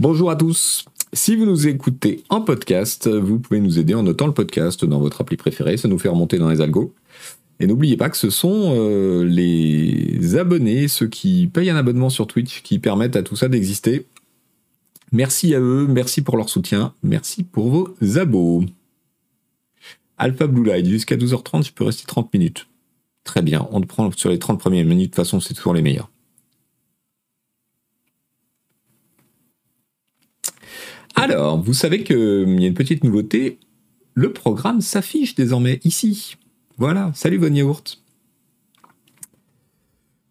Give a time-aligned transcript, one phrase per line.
[0.00, 0.84] Bonjour à tous.
[1.12, 4.98] Si vous nous écoutez en podcast, vous pouvez nous aider en notant le podcast dans
[4.98, 6.92] votre appli préférée, ça nous fait remonter dans les algos.
[7.60, 12.26] Et n'oubliez pas que ce sont euh, les abonnés, ceux qui payent un abonnement sur
[12.26, 14.04] Twitch, qui permettent à tout ça d'exister.
[15.12, 18.64] Merci à eux, merci pour leur soutien, merci pour vos abos.
[20.18, 22.66] Alpha Blue Light, jusqu'à 12h30, je peux rester 30 minutes.
[23.22, 25.72] Très bien, on te prend sur les 30 premières minutes, de toute façon c'est toujours
[25.72, 26.10] les meilleurs.
[31.14, 32.16] Alors, vous savez qu'il
[32.60, 33.58] y a une petite nouveauté.
[34.14, 36.36] Le programme s'affiche désormais ici.
[36.78, 38.00] Voilà, salut Von Yaourt.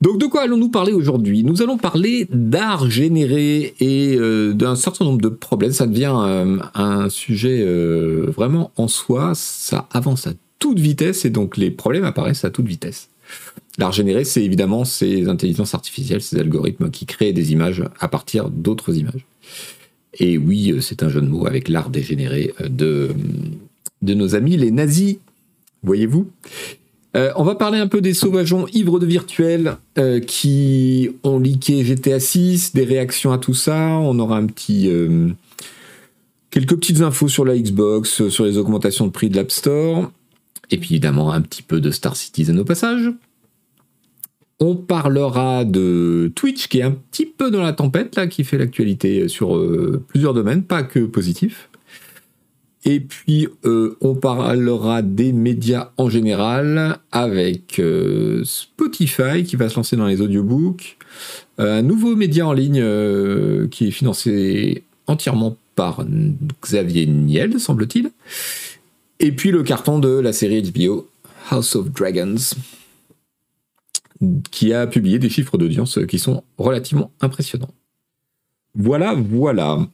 [0.01, 1.45] Donc de quoi allons-nous parler aujourd'hui?
[1.45, 5.71] Nous allons parler d'art généré et euh, d'un certain nombre de problèmes.
[5.71, 9.31] Ça devient euh, un sujet euh, vraiment en soi.
[9.33, 13.09] Ça avance à toute vitesse et donc les problèmes apparaissent à toute vitesse.
[13.77, 18.49] L'art généré, c'est évidemment ces intelligences artificielles, ces algorithmes qui créent des images à partir
[18.49, 19.25] d'autres images.
[20.19, 23.09] Et oui, euh, c'est un jeu de mots avec l'art dégénéré euh, de,
[24.01, 25.17] de nos amis les nazis,
[25.83, 26.29] voyez-vous?
[27.15, 29.77] Euh, on va parler un peu des sauvageons ivres de virtuel
[30.25, 33.77] qui ont leaké GTA 6, des réactions à tout ça.
[33.99, 34.89] On aura un petit
[36.49, 40.11] quelques petites infos sur la Xbox, sur les augmentations de prix de l'App Store,
[40.71, 43.11] et puis évidemment un petit peu de Star Citizen au passage.
[44.59, 48.57] On parlera de Twitch qui est un petit peu dans la tempête, là, qui fait
[48.57, 51.69] l'actualité sur euh, plusieurs domaines, pas que positif.
[52.85, 59.77] Et puis, euh, on parlera des médias en général avec euh, Spotify qui va se
[59.77, 60.97] lancer dans les audiobooks,
[61.57, 62.83] un nouveau média en ligne
[63.69, 66.05] qui est financé entièrement par
[66.61, 68.11] Xavier Niel, semble-t-il,
[69.19, 71.07] et puis le carton de la série HBO
[71.49, 72.35] House of Dragons
[74.51, 77.73] qui a publié des chiffres d'audience qui sont relativement impressionnants.
[78.75, 79.87] Voilà, voilà.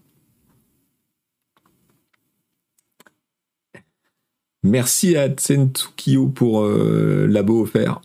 [4.64, 8.02] Merci à Tsentsukio pour euh, l'abo offert.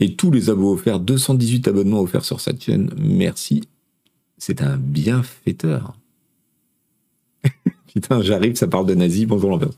[0.00, 2.90] Et tous les abos offerts, 218 abonnements offerts sur cette chaîne.
[2.96, 3.62] Merci.
[4.36, 5.96] C'est un bienfaiteur.
[7.86, 9.26] Putain, j'arrive, ça parle de nazi.
[9.26, 9.76] Bonjour l'ambiance.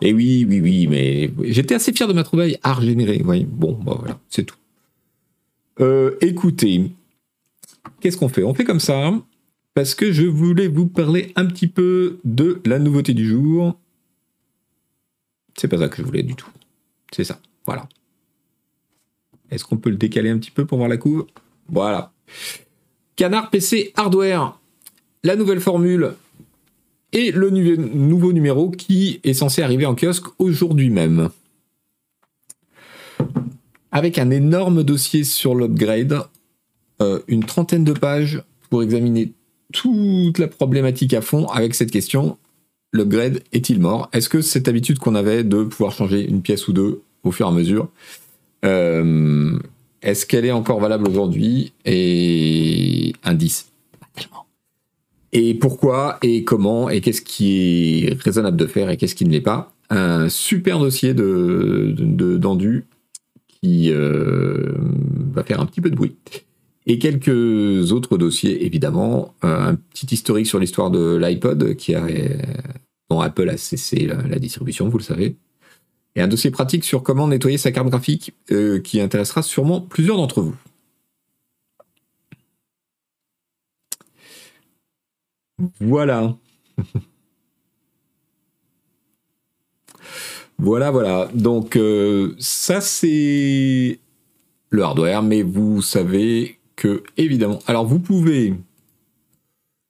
[0.00, 3.18] Et oui, oui, oui, mais j'étais assez fier de ma trouvaille art généré.
[3.18, 4.56] Bon, bah voilà, c'est tout.
[5.80, 6.92] Euh, écoutez,
[8.00, 8.44] qu'est-ce qu'on fait?
[8.44, 9.12] On fait comme ça,
[9.74, 13.76] parce que je voulais vous parler un petit peu de la nouveauté du jour.
[15.56, 16.50] C'est pas ça que je voulais du tout.
[17.12, 17.88] C'est ça, voilà.
[19.50, 21.26] Est-ce qu'on peut le décaler un petit peu pour voir la couve?
[21.68, 22.12] Voilà.
[23.16, 24.60] Canard PC Hardware,
[25.24, 26.14] la nouvelle formule
[27.12, 31.30] et le nouveau numéro qui est censé arriver en kiosque aujourd'hui même.
[33.90, 36.22] Avec un énorme dossier sur l'upgrade,
[37.00, 39.32] euh, une trentaine de pages pour examiner
[39.72, 42.36] toute la problématique à fond avec cette question.
[42.92, 44.08] L'upgrade est-il mort?
[44.12, 47.46] Est-ce que cette habitude qu'on avait de pouvoir changer une pièce ou deux au fur
[47.46, 47.88] et à mesure,
[48.64, 49.58] euh,
[50.02, 51.72] est-ce qu'elle est encore valable aujourd'hui?
[51.84, 53.70] Et indice,
[55.32, 59.30] et pourquoi et comment et qu'est-ce qui est raisonnable de faire et qu'est-ce qui ne
[59.30, 59.72] l'est pas.
[59.90, 61.94] Un super dossier de
[62.36, 62.86] d'endu
[63.48, 64.72] qui euh,
[65.32, 66.16] va faire un petit peu de bruit.
[66.86, 69.34] Et quelques autres dossiers, évidemment.
[69.42, 72.06] Un petit historique sur l'histoire de l'iPod qui a,
[73.10, 75.36] dont Apple a cessé la, distribution, vous le savez.
[76.16, 80.16] Et un dossier pratique sur comment nettoyer sa carte graphique euh, qui intéressera sûrement plusieurs
[80.16, 80.56] d'entre vous.
[85.80, 86.36] Voilà.
[90.58, 91.28] voilà, voilà.
[91.34, 94.00] Donc euh, ça c'est
[94.70, 97.58] le hardware, mais vous savez que évidemment.
[97.66, 98.54] Alors vous pouvez,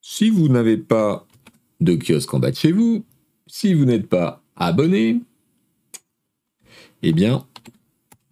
[0.01, 1.27] si vous n'avez pas
[1.81, 3.05] de kiosque en bas de chez vous,
[3.47, 5.21] si vous n'êtes pas abonné,
[7.03, 7.47] eh bien,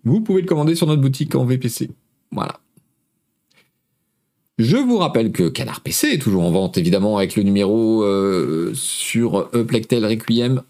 [0.05, 1.91] vous pouvez le commander sur notre boutique en VPC.
[2.31, 2.61] Voilà.
[4.59, 8.73] Je vous rappelle que Canard PC est toujours en vente, évidemment, avec le numéro euh,
[8.75, 10.62] sur Plectel Requiem,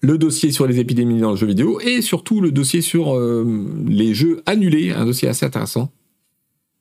[0.00, 3.66] le dossier sur les épidémies dans le jeu vidéo, et surtout le dossier sur euh,
[3.88, 5.90] les jeux annulés, un dossier assez intéressant,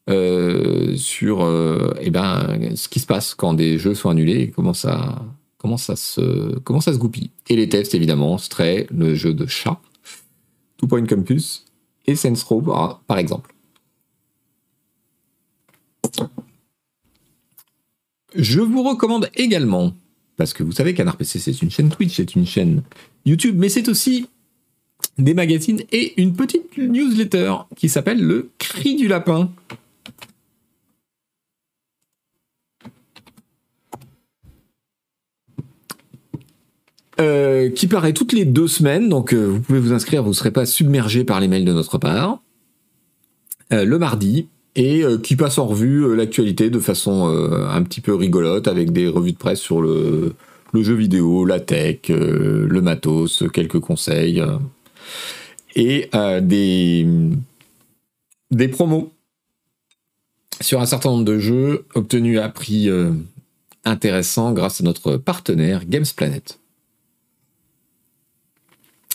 [0.07, 1.47] euh, sur
[1.99, 5.25] eh ben, ce qui se passe quand des jeux sont annulés, et comment ça,
[5.57, 7.31] comment ça, se, comment ça se goupille.
[7.49, 9.79] Et les tests, évidemment, Stray, le jeu de chat,
[10.77, 11.65] Two Point Campus,
[12.05, 12.13] et
[12.47, 12.61] Row,
[13.07, 13.50] par exemple.
[18.35, 19.93] Je vous recommande également,
[20.37, 22.83] parce que vous savez Canard PC c'est une chaîne Twitch, c'est une chaîne
[23.25, 24.27] YouTube, mais c'est aussi
[25.17, 29.51] des magazines et une petite newsletter qui s'appelle le Cri du Lapin.
[37.19, 40.33] Euh, qui paraît toutes les deux semaines, donc euh, vous pouvez vous inscrire, vous ne
[40.33, 42.41] serez pas submergé par les mails de notre part.
[43.73, 48.67] Euh, le mardi, et qui passe en revue l'actualité de façon un petit peu rigolote,
[48.67, 50.33] avec des revues de presse sur le,
[50.73, 54.41] jeu vidéo, la tech, le matos, quelques conseils
[55.75, 57.07] et euh, des,
[58.69, 59.11] promos
[60.59, 63.11] sur un certain nombre de jeux obtenus à prix euh,
[63.85, 66.59] intéressant grâce à notre partenaire Games Planet.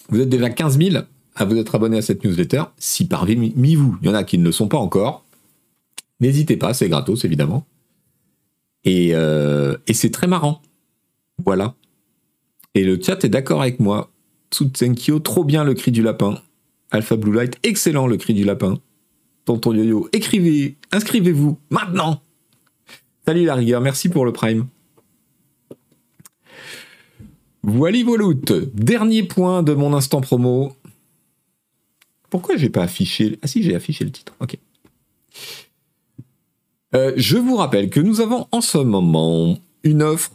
[0.08, 1.04] Vous êtes déjà 15 000
[1.34, 2.62] à vous être abonné à cette newsletter.
[2.78, 5.25] Si parmi vous, il y en a qui ne le sont pas encore,
[6.20, 7.66] n'hésitez pas, c'est gratos évidemment.
[8.84, 10.62] Et, euh, et c'est très marrant.
[11.44, 11.74] Voilà.
[12.74, 14.10] Et le chat est d'accord avec moi.
[14.50, 16.40] Tsutsenkyo, trop bien le cri du lapin.
[16.90, 18.78] Alpha Blue Light, excellent le cri du lapin.
[19.44, 22.20] Tonton Yo-Yo, écrivez, inscrivez-vous, maintenant
[23.26, 24.66] Salut la rigueur, merci pour le prime.
[27.62, 28.34] Voilà Volout,
[28.74, 30.76] dernier point de mon instant promo.
[32.30, 34.56] Pourquoi j'ai pas affiché Ah si, j'ai affiché le titre, ok.
[36.96, 40.32] Euh, je vous rappelle que nous avons en ce moment une offre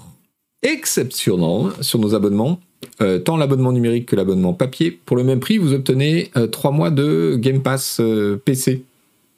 [0.62, 2.60] exceptionnelle sur nos abonnements
[3.02, 4.92] euh, tant l'abonnement numérique que l'abonnement papier.
[4.92, 8.84] Pour le même prix, vous obtenez euh, trois 3 mois de Game Pass euh, PC.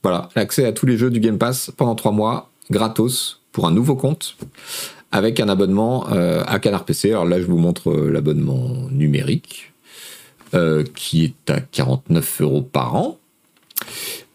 [0.02, 3.72] Voilà, l'accès à tous les jeux du Game Pass pendant 3 mois, gratos, pour un
[3.72, 4.36] nouveau compte,
[5.14, 7.12] avec un abonnement à Canard PC.
[7.12, 9.72] Alors là, je vous montre l'abonnement numérique,
[10.96, 13.18] qui est à 49 euros par an.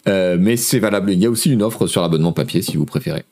[0.08, 1.12] Mais c'est valable.
[1.12, 3.24] Il y a aussi une offre sur l'abonnement papier si vous préférez.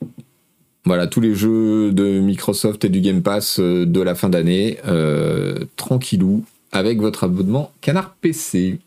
[0.86, 4.78] Voilà, tous les jeux de Microsoft et du Game Pass euh, de la fin d'année,
[4.86, 8.78] euh, tranquillou, avec votre abonnement Canard PC.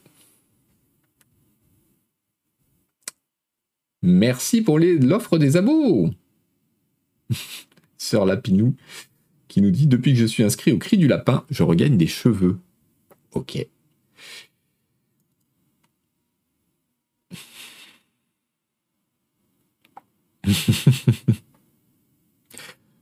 [4.01, 6.09] Merci pour l'offre des abos.
[7.97, 8.75] Sœur Lapinou
[9.49, 12.07] qui nous dit Depuis que je suis inscrit au cri du lapin, je regagne des
[12.07, 12.59] cheveux.
[13.33, 13.67] Ok.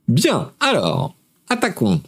[0.08, 1.16] Bien, alors,
[1.50, 2.02] attaquons.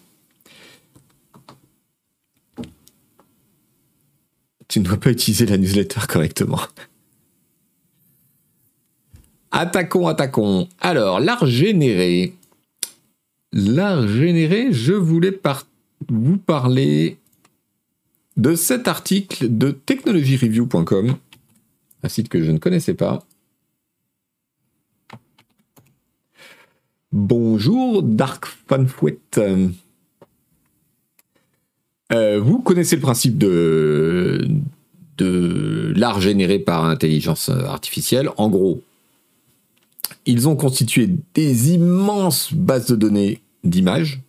[4.68, 6.62] Tu ne dois pas utiliser la newsletter correctement.
[9.52, 10.70] Attaquons, attaquons.
[10.80, 12.36] Alors, l'art généré.
[13.52, 15.38] L'art généré, je voulais
[16.08, 17.18] vous parler
[18.38, 21.18] de cet article de technologyreview.com,
[22.04, 23.26] un site que je ne connaissais pas,
[27.12, 29.18] Bonjour Dark Fanfouet.
[32.12, 34.48] Euh, vous connaissez le principe de,
[35.18, 38.30] de l'art généré par intelligence artificielle.
[38.38, 38.84] En gros,
[40.28, 44.22] ils ont constitué des immenses bases de données d'images,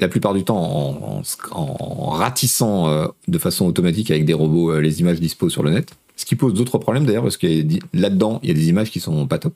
[0.00, 1.22] la plupart du temps
[1.52, 5.70] en, ratissant euh, de façon automatique avec des robots euh, les images dispo sur le
[5.70, 5.92] net.
[6.16, 7.46] Ce qui pose d'autres problèmes d'ailleurs, parce que
[7.92, 9.54] là-dedans, il y a des images qui sont pas top.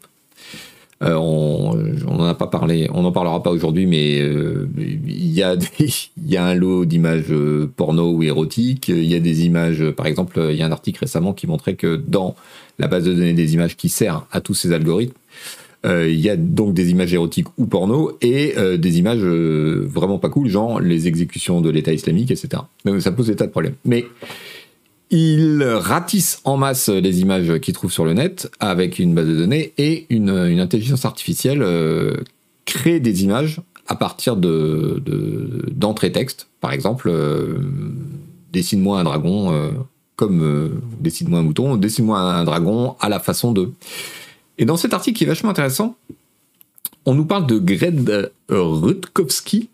[1.03, 1.77] Euh, on
[2.17, 5.56] n'en a pas parlé, on parlera pas aujourd'hui, mais euh, il y, a
[6.27, 8.89] y a un lot d'images euh, porno ou érotiques.
[8.89, 11.75] Il y a des images, par exemple, il y a un article récemment qui montrait
[11.75, 12.35] que dans
[12.79, 15.15] la base de données des images qui sert à tous ces algorithmes,
[15.85, 20.49] il y a donc des images érotiques ou porno et des images vraiment pas cool,
[20.49, 22.62] genre les exécutions de l'État islamique, etc.
[22.99, 23.76] Ça pose des tas de problèmes.
[23.85, 24.05] Mais
[25.11, 29.37] il ratisse en masse les images qu'il trouve sur le net avec une base de
[29.37, 32.17] données et une, intelligence artificielle euh,
[32.67, 35.03] crée des images à partir de,
[35.71, 36.49] d'entrée texte.
[36.61, 37.59] Par exemple, euh,
[38.53, 39.71] dessine-moi un dragon euh,
[40.17, 43.71] comme dessine-moi un mouton, dessine-moi un, dragon à la façon de.
[44.59, 45.97] Et dans cet article qui est vachement intéressant,
[47.07, 49.71] on nous parle de Greg Rutkowski,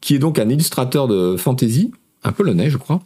[0.00, 1.92] qui est donc un illustrateur de fantasy,
[2.24, 3.00] un polonais, je crois,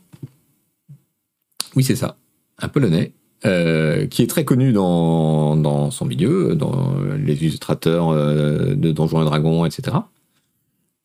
[1.76, 2.16] oui, c'est ça.
[2.58, 3.12] Un polonais.
[3.44, 9.24] Euh, qui est très connu dans, son milieu, dans les illustrateurs euh, de Donjons et
[9.24, 9.96] Dragons, etc.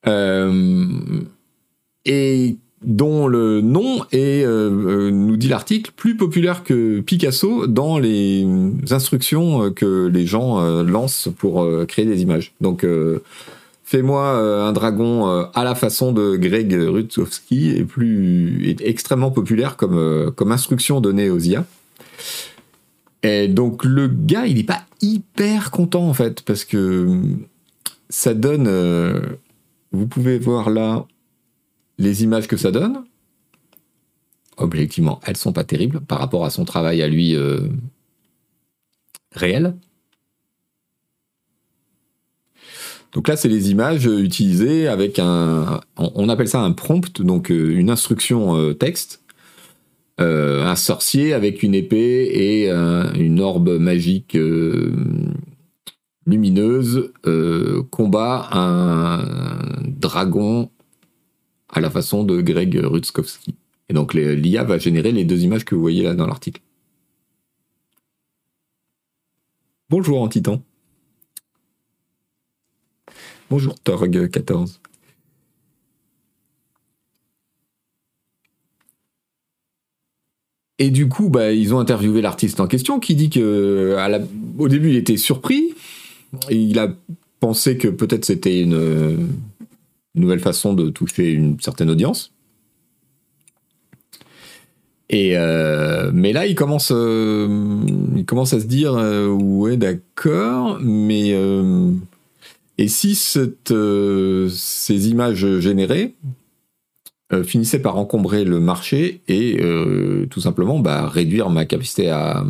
[0.05, 0.93] Euh,
[2.05, 8.45] et dont le nom est, nous dit l'article, plus populaire que Picasso dans les
[8.91, 12.53] instructions que les gens lancent pour créer des images.
[12.61, 12.85] Donc
[13.87, 19.77] Fais-moi euh, un dragon euh, à la façon de Greg Rutkowski et plus extrêmement populaire
[19.77, 21.65] comme, euh, comme instruction donnée aux IA.
[23.23, 27.17] Et donc le gars, il n'est pas hyper content en fait parce que
[28.09, 28.67] ça donne.
[29.93, 31.05] vous pouvez voir là
[31.97, 33.05] les images que ça donne.
[34.57, 37.37] Objectivement, elles sont pas terribles par rapport à son travail à lui
[39.31, 39.75] réel.
[43.13, 47.89] Donc là, c'est les images utilisées avec un, on appelle ça un prompt, donc une
[47.89, 49.23] instruction texte,
[50.19, 54.37] un sorcier avec une épée et une orbe magique
[56.25, 57.11] lumineuse
[57.89, 59.23] combat un
[59.85, 60.69] dragon
[61.69, 63.55] à la façon de Greg Rutkowski.
[63.89, 66.61] Et donc l'IA va générer les deux images que vous voyez là dans l'article.
[69.89, 70.61] Bonjour Antitan.
[73.49, 74.79] Bonjour Torg14.
[80.79, 83.97] Et du coup, bah, ils ont interviewé l'artiste en question qui dit que
[84.57, 85.73] au début, il était surpris.
[86.51, 86.93] Il a
[87.39, 89.29] pensé que peut-être c'était une
[90.15, 92.33] nouvelle façon de toucher une certaine audience.
[95.09, 97.79] Et euh, mais là, il commence, euh,
[98.15, 101.33] il commence à se dire, euh, ouais, d'accord, mais
[102.77, 103.73] et si cette,
[104.49, 106.15] ces images générées
[107.43, 109.57] finissaient par encombrer le marché et
[110.29, 112.45] tout simplement bah, réduire ma capacité à,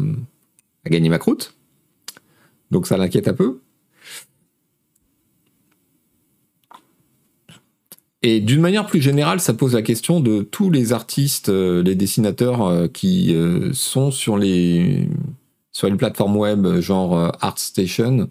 [0.85, 1.55] gagner ma croûte
[2.71, 3.59] Donc ça l'inquiète un peu.
[8.23, 11.95] Et d'une manière plus générale, ça pose la question de tous les artistes, euh, les
[11.95, 15.07] dessinateurs euh, qui euh, sont sur les,
[15.71, 18.27] sur les plateformes web genre ArtStation,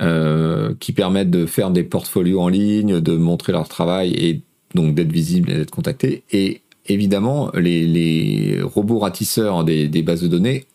[0.00, 4.42] qui permettent de faire des portfolios en ligne, de montrer leur travail et
[4.74, 6.24] donc d'être visible et d'être contacté.
[6.32, 10.66] Et évidemment, les, robots ratisseurs des, bases de données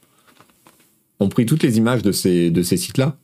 [1.20, 3.18] ont pris toutes les images de ces, de ces sites-là.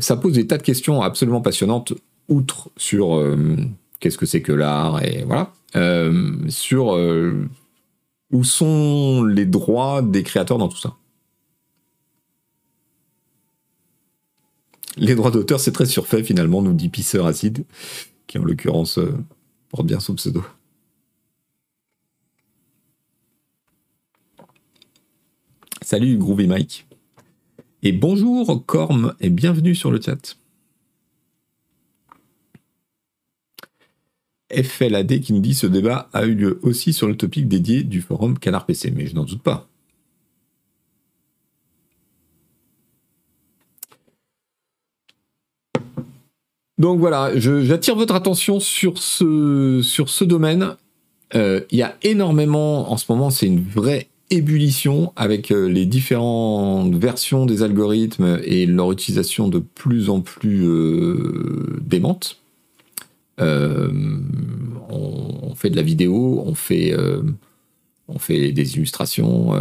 [0.00, 1.92] ça pose des tas de questions absolument passionnantes
[2.28, 3.56] outre sur euh,
[4.00, 7.48] qu'est-ce que c'est que l'art et voilà, euh, sur euh,
[8.30, 10.94] où sont les droits des créateurs dans tout ça.
[14.98, 17.64] Les droits d'auteur, c'est très surfait finalement, nous dit Pisseur Acide,
[18.26, 18.98] qui en l'occurrence
[19.70, 20.44] porte bien son pseudo.
[25.82, 26.86] Salut Groovy Mike.
[27.84, 30.36] Et bonjour Corm et bienvenue sur le chat.
[34.50, 38.00] FLAD qui nous dit ce débat a eu lieu aussi sur le topic dédié du
[38.00, 39.68] forum Canard PC, mais je n'en doute pas.
[46.78, 50.76] Donc voilà, j'attire votre attention sur ce, domaine.
[51.34, 55.86] Euh, il y a énormément, en ce moment, c'est une vraie ébullition avec euh, les
[55.86, 62.40] différentes versions des algorithmes et leur utilisation de plus en plus euh, démente.
[63.40, 63.90] Euh,
[64.88, 67.22] on, fait de la vidéo, on fait, euh,
[68.28, 69.52] des illustrations,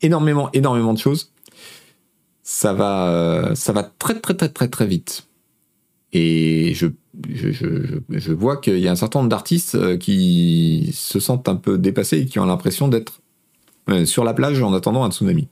[0.00, 1.32] énormément, énormément de choses.
[2.44, 5.26] Ça va, ça va très, très, très, très, très vite.
[6.12, 6.86] Et je,
[7.28, 12.20] je, vois qu'il y a un certain nombre d'artistes qui se sentent un peu dépassés
[12.20, 13.20] et qui ont l'impression d'être
[14.04, 15.48] sur la plage en attendant un tsunami.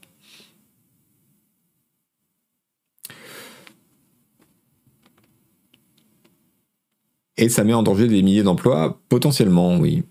[7.37, 10.03] Et ça met en danger des milliers d'emplois, potentiellement, oui.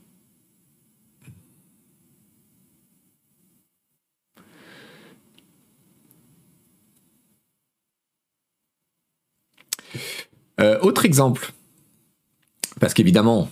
[10.60, 11.52] Euh, autre exemple,
[12.80, 13.50] parce qu'évidemment,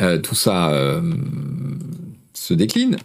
[0.00, 1.02] euh, tout ça euh,
[2.32, 2.96] se décline.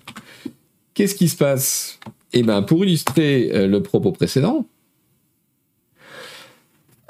[0.94, 2.00] Qu'est-ce qui se passe?
[2.34, 4.66] Eh bien, pour illustrer le propos précédent,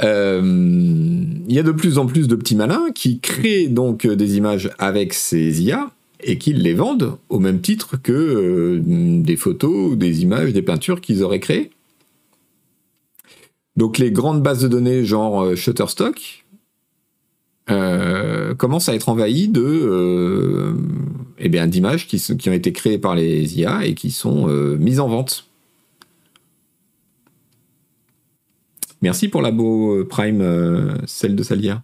[0.01, 4.71] il y a de plus en plus de petits malins qui créent donc des images
[4.79, 5.91] avec ces IA
[6.23, 11.21] et qui les vendent au même titre que des photos, des images, des peintures qu'ils
[11.21, 11.69] auraient créées.
[13.77, 16.45] Donc les grandes bases de données genre euh, Shutterstock
[18.57, 20.75] commencent à être envahies de
[21.37, 24.47] eh bien d'images qui, ont été créées par les IA et qui sont
[24.77, 25.49] mises en vente.
[29.01, 31.81] Merci pour la beau euh, Prime, euh, celle de Salia.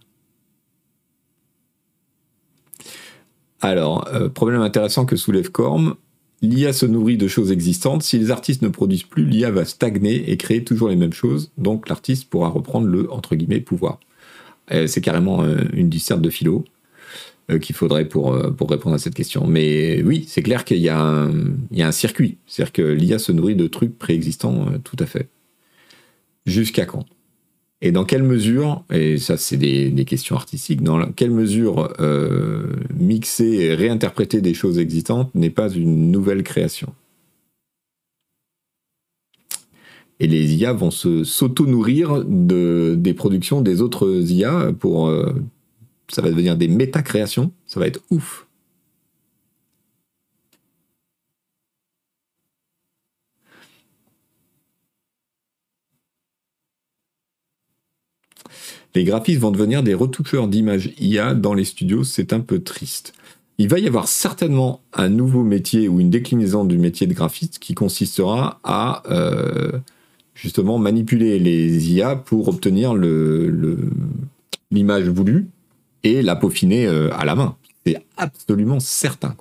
[3.60, 5.96] Alors, euh, problème intéressant que soulève Corm,
[6.42, 8.02] l'IA se nourrit de choses existantes.
[8.02, 11.50] Si les artistes ne produisent plus, l'IA va stagner et créer toujours les mêmes choses.
[11.58, 13.98] Donc l'artiste pourra reprendre le entre guillemets pouvoir.
[14.70, 16.64] c'est carrément une disserte de philo
[17.62, 19.46] qu'il faudrait pour, pour répondre à cette question.
[19.46, 22.36] Mais oui, c'est clair qu'il y, a un circuit.
[22.46, 25.28] C'est-à-dire que l'IA se nourrit de trucs préexistants tout à fait.
[26.46, 27.06] Jusqu'à quand?
[27.80, 33.44] Et dans quelle mesure, et ça c'est des, questions artistiques, dans quelle mesure euh, mixer
[33.44, 36.92] et réinterpréter des choses existantes n'est pas une nouvelle création?
[40.20, 45.06] Et les IA vont se s'auto-nourrir de, des productions des autres IA pour.
[45.06, 45.32] euh,
[46.08, 47.52] ça va devenir des méta-créations.
[47.66, 48.47] Ça va être ouf.
[58.94, 63.12] Les graphistes vont devenir des retoucheurs d'images IA dans les studios, c'est un peu triste.
[63.58, 67.58] Il va y avoir certainement un nouveau métier ou une déclinaison du métier de graphiste
[67.58, 69.72] qui consistera à euh,
[70.34, 72.94] justement manipuler les IA pour obtenir
[74.70, 75.48] l'image voulue
[76.04, 77.56] et la peaufiner euh, à la main.
[77.84, 79.34] C'est absolument certain.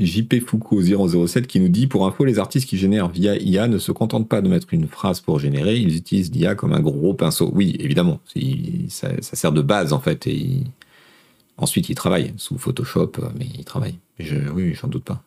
[0.00, 0.80] JP Foucault
[1.26, 4.28] 007 qui nous dit pour info les artistes qui génèrent via IA ne se contentent
[4.28, 7.50] pas de mettre une phrase pour générer, ils utilisent l'IA comme un gros pinceau.
[7.52, 8.20] Oui, évidemment,
[8.88, 10.62] ça, ça sert de base en fait et
[11.56, 13.98] ensuite ils travaillent sous Photoshop, mais ils travaillent.
[14.18, 15.22] Je, oui, j'en doute pas.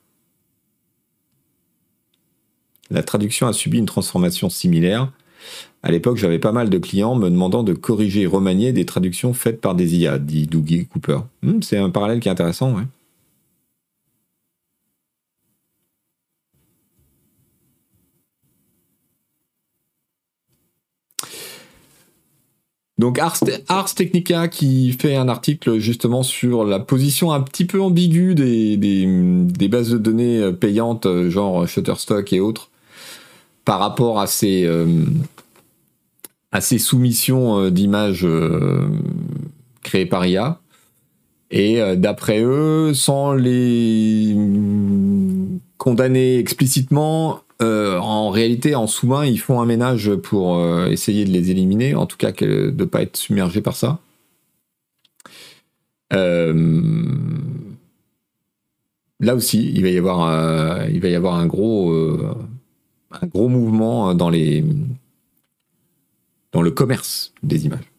[2.90, 5.12] La traduction a subi une transformation similaire.
[5.82, 9.34] À l'époque, j'avais pas mal de clients me demandant de corriger et remanier des traductions
[9.34, 11.20] faites par des IA, dit Dougie Cooper.
[11.42, 12.76] Hmm, c'est un parallèle qui est intéressant.
[23.02, 28.36] Donc Ars, Technica qui fait un article justement sur la position un petit peu ambiguë
[28.36, 32.70] des, bases de données euh, payantes, euh, genre Shutterstock et autres,
[33.66, 34.86] par rapport à ces, euh,
[36.78, 38.88] soumissions euh, d'images euh,
[39.82, 40.60] créées par IA.
[41.50, 44.36] Et euh, d'après eux, sans les
[45.80, 51.30] condamner explicitement, euh, en réalité, en sous-main, ils font un ménage pour euh, essayer de
[51.32, 54.00] les éliminer, en tout cas de ne pas être submergés par ça.
[56.14, 57.08] Euh,
[59.20, 64.66] là aussi, il va y avoir, un gros, un gros mouvement dans les,
[66.52, 67.92] dans le commerce des images.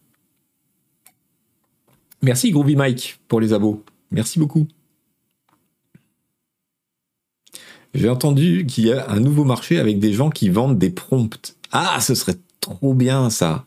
[2.20, 3.82] Merci Groovy Mike pour les abos.
[4.10, 4.66] Merci beaucoup.
[7.94, 11.56] J'ai entendu qu'il y a un nouveau marché avec des gens qui vendent des prompts.
[11.72, 13.66] Ah, ce serait trop bien ça.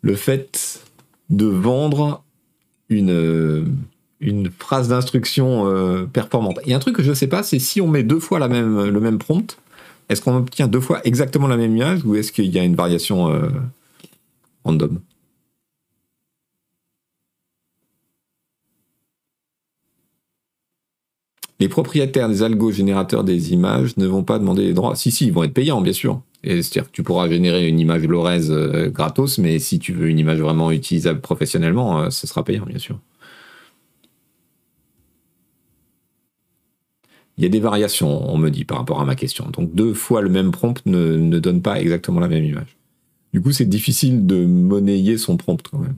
[0.00, 0.82] Le fait
[1.28, 2.22] de vendre
[2.88, 3.76] une,
[4.20, 6.60] une phrase d'instruction euh, performante.
[6.64, 8.48] Et un truc que je ne sais pas, c'est si on met deux fois la
[8.48, 9.58] même, le même prompt,
[10.08, 12.76] est-ce qu'on obtient deux fois exactement la même image ou est-ce qu'il y a une
[12.76, 13.48] variation euh,
[14.64, 15.00] random?
[21.58, 24.94] Les propriétaires des algos générateurs des images ne vont pas demander les droits.
[24.94, 26.20] Si, si, ils vont être payants, bien sûr.
[26.44, 30.18] C'est-à-dire que tu pourras générer une image Lorez euh, gratos, mais si tu veux une
[30.18, 33.00] image vraiment utilisable professionnellement, euh, ce sera payant, bien sûr.
[37.38, 39.48] Il y a des variations, on me dit, par rapport à ma question.
[39.50, 42.76] Donc deux fois le même prompt ne donne pas exactement la même image.
[43.32, 45.96] Du coup, c'est difficile de monnayer son prompt quand même.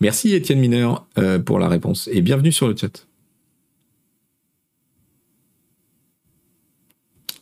[0.00, 3.06] Merci Étienne Mineur euh, pour la réponse et bienvenue sur le chat.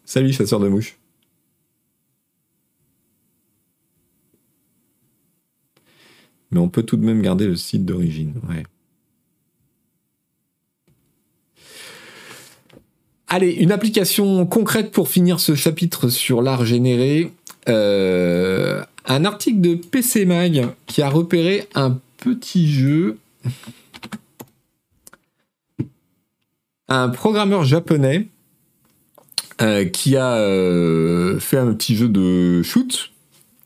[0.04, 0.98] Salut chasseur de mouches.
[6.50, 8.34] Mais on peut tout de même garder le site d'origine.
[13.28, 17.30] Allez, une application concrète pour finir ce chapitre sur l'art généré.
[17.68, 23.18] Euh, un article de PC Mag qui a repéré un petit jeu.
[26.88, 28.28] Un programmeur japonais
[29.60, 33.10] euh, qui a euh, fait un petit jeu de shoot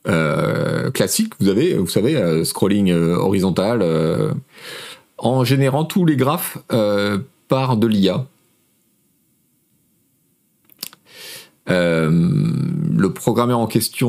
[0.08, 3.84] euh, classique, vous avez, vous savez, scrolling horizontal,
[5.18, 6.58] en générant tous les graphes
[7.48, 8.26] par de l'IA.
[11.68, 14.08] Le programmeur en question,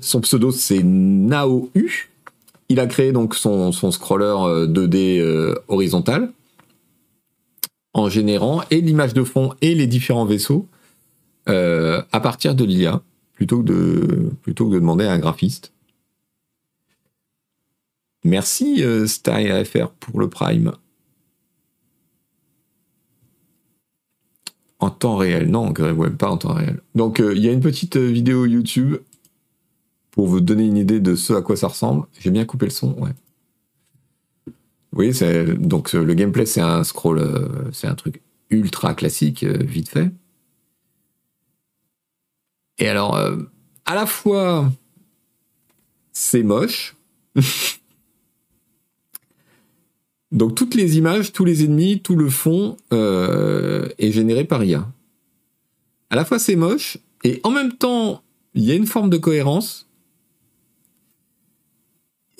[0.00, 2.10] son pseudo c'est Nao U.
[2.68, 6.32] Il a créé donc son, scroller euh, 2D euh, horizontal
[7.92, 10.68] en générant et l'image de fond et les différents vaisseaux
[11.48, 13.02] euh, à partir de l'IA
[13.34, 15.72] plutôt que de demander à un graphiste.
[18.24, 20.72] Merci euh, StyleFR pour le Prime.
[24.78, 26.80] En temps réel, non, ouais, pas en temps réel.
[26.94, 28.96] Donc euh, il y a une petite euh, vidéo YouTube
[30.10, 32.06] pour vous donner une idée de ce à quoi ça ressemble.
[32.18, 33.12] J'ai bien coupé le son, ouais.
[34.92, 35.12] Oui,
[35.56, 37.22] donc le gameplay, c'est un scroll,
[37.72, 40.10] c'est un truc ultra classique, vite fait.
[42.78, 43.16] Et alors,
[43.84, 44.68] à la fois,
[46.12, 46.96] c'est moche.
[50.32, 54.86] Donc toutes les images, tous les ennemis, tout le fond euh, est généré par IA.
[56.10, 58.22] À la fois c'est moche et en même temps
[58.54, 59.88] il y a une forme de cohérence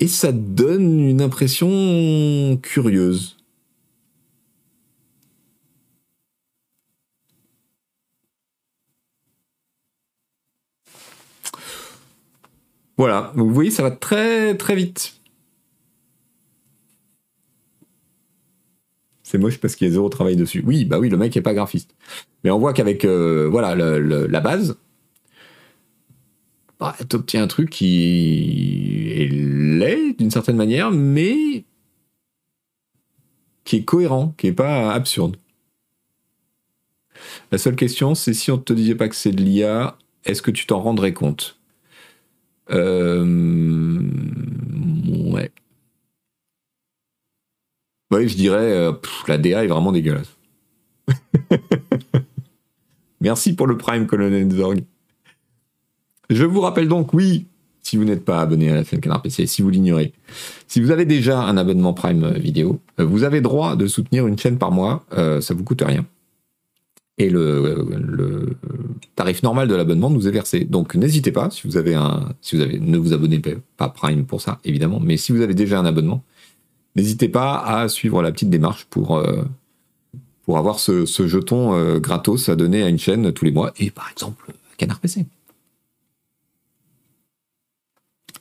[0.01, 3.37] et ça donne une impression curieuse.
[12.97, 15.21] Voilà, vous voyez, ça va très très vite.
[19.23, 20.63] C'est moche parce qu'il y a zéro travail dessus.
[20.67, 21.95] Oui, bah oui, le mec est pas graphiste.
[22.45, 24.77] Mais on voit qu'avec euh, voilà la base,
[26.81, 31.65] bah, tu obtiens un truc qui est laid d'une certaine manière, mais
[33.65, 35.37] qui est cohérent, qui est pas absurde.
[37.53, 40.43] La seule question, c'est si on ne te disait pas que c'est de l'IA, est-ce
[40.43, 41.59] que tu t'en rendrais compte?
[42.71, 44.01] Euh,
[45.33, 45.53] ouais.
[48.11, 48.93] Oui, je dirais, euh,
[49.29, 50.37] la DA est vraiment dégueulasse.
[53.21, 54.83] Merci pour le Prime, Colonel Zorg.
[56.31, 57.47] Je vous rappelle donc, oui,
[57.83, 60.13] si vous n'êtes pas abonné à la chaîne Canard PC, si vous l'ignorez,
[60.69, 64.39] si vous avez déjà un abonnement Prime vidéo, euh, vous avez droit de soutenir une
[64.39, 66.07] chaîne par mois, euh, ça vous coûte rien
[67.21, 68.57] et le,
[69.15, 70.65] tarif normal de l'abonnement nous est versé.
[70.65, 73.41] Donc n'hésitez pas, si vous avez un, si vous avez, ne vous abonnez
[73.77, 76.25] pas Prime pour ça évidemment, mais si vous avez déjà un abonnement,
[76.97, 79.43] n'hésitez pas à suivre la petite démarche pour euh,
[80.49, 84.11] avoir ce, jeton euh, gratos à donner à une chaîne tous les mois et par
[84.11, 85.27] exemple Canard PC.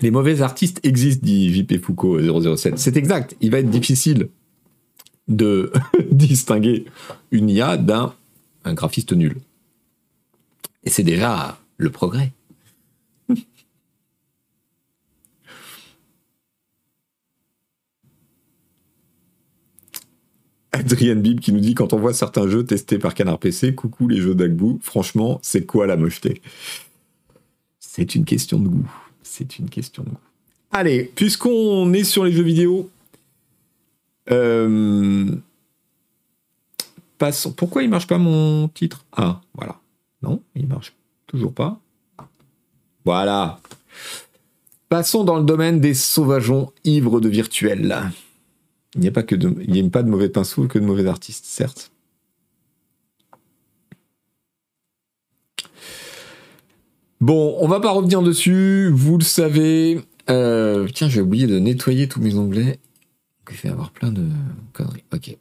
[0.02, 2.20] Les mauvais artistes existent, dit JP Foucault
[2.56, 2.78] 007.
[2.80, 3.36] C'est exact.
[3.42, 4.30] Il va être difficile
[5.28, 5.72] de
[6.12, 6.86] distinguer
[7.32, 8.14] une IA d'un
[8.66, 9.38] un graphiste nul.
[10.84, 12.34] Et c'est déjà le progrès.
[20.72, 24.08] Adrien Bib qui nous dit quand on voit certains jeux testés par Canard PC, coucou
[24.08, 26.42] les jeux d'Agbou, franchement, c'est quoi la mocheté?
[27.80, 28.92] C'est une question de goût.
[29.30, 30.18] C'est une question de goût.
[30.72, 32.90] Allez, puisqu'on est sur les jeux vidéo,
[34.32, 35.30] euh,
[37.56, 39.06] pourquoi il marche pas mon titre?
[39.12, 39.80] Ah, voilà.
[40.24, 40.96] Non, il marche
[41.28, 41.80] toujours pas.
[43.06, 43.60] Voilà.
[44.90, 48.12] Passons dans le domaine des sauvageons ivres de virtuel.
[48.96, 51.46] Il n'y a pas que de, a pas de mauvais pinceaux que de mauvais artistes,
[51.46, 51.89] certes.
[57.22, 60.00] Bon, on va pas revenir dessus, vous le savez.
[60.30, 62.80] Euh, tiens, j'ai oublié de nettoyer tous mes onglets.
[63.50, 64.26] Il fait avoir plein de
[64.74, 65.04] conneries.
[65.14, 65.36] Ok.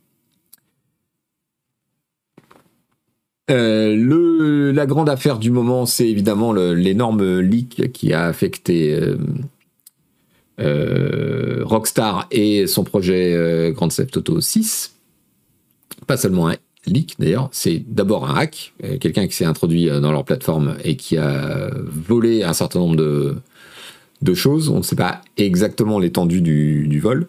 [3.50, 8.98] Euh, la grande affaire du moment, c'est évidemment l'énorme leak qui a affecté
[10.58, 14.96] euh, Rockstar et son projet Grand Theft Auto 6.
[16.06, 16.56] Pas seulement un
[16.88, 21.16] leak d'ailleurs, c'est d'abord un hack, quelqu'un qui s'est introduit dans leur plateforme et qui
[21.16, 27.28] a volé un certain nombre de, choses, on ne sait pas exactement l'étendue du, vol,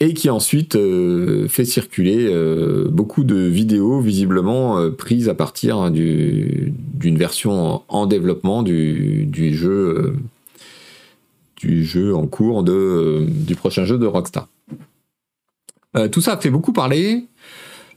[0.00, 5.90] et qui ensuite euh, fait circuler euh, beaucoup de vidéos visiblement euh, prises à partir
[5.90, 10.14] d'une version en, développement du, jeu
[11.56, 14.48] du jeu en cours de, du prochain jeu de Rockstar.
[16.10, 17.26] tout ça fait beaucoup parler.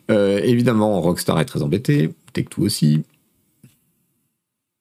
[0.09, 3.03] Évidemment, Rockstar est très embêté, Tech2 aussi.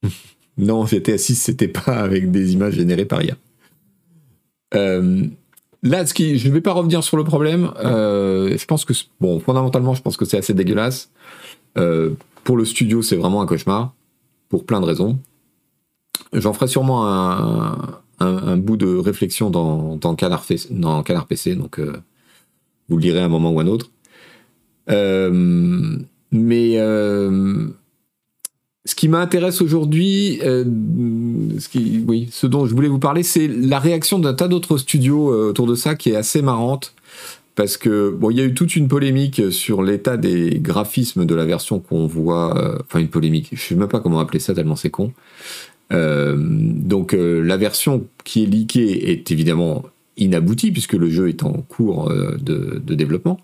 [0.58, 3.36] non, GTA 6, c'était pas avec des images générées par IA.
[4.74, 5.24] Euh,
[5.82, 7.72] là, ce qui, je ne vais pas revenir sur le problème.
[7.84, 11.10] Euh, je pense que, fondamentalement, je pense que c'est assez dégueulasse.
[11.78, 12.10] Euh,
[12.44, 13.94] pour le studio, c'est vraiment un cauchemar,
[14.48, 15.18] pour plein de raisons.
[16.32, 23.02] J'en ferai sûrement un, bout de réflexion dans, Canard, dans Canard PC, donc vous le
[23.02, 23.90] lirez à un moment ou un autre.
[24.88, 26.78] Mais
[28.86, 30.64] ce qui m'intéresse aujourd'hui, euh,
[31.58, 35.66] ce, dont je voulais vous parler, c'est la réaction d'un tas d'autres studios euh, autour
[35.66, 36.94] de ça qui est assez marrante.
[37.56, 41.34] Parce que, bon, il y a eu toute une polémique sur l'état des graphismes de
[41.34, 42.56] la version qu'on voit.
[42.56, 45.12] Euh, enfin, une polémique, je sais même pas comment appeler ça, tellement c'est con.
[45.90, 49.84] donc, la version qui est leakée est évidemment
[50.16, 53.40] inaboutie, puisque le jeu est en cours de développement.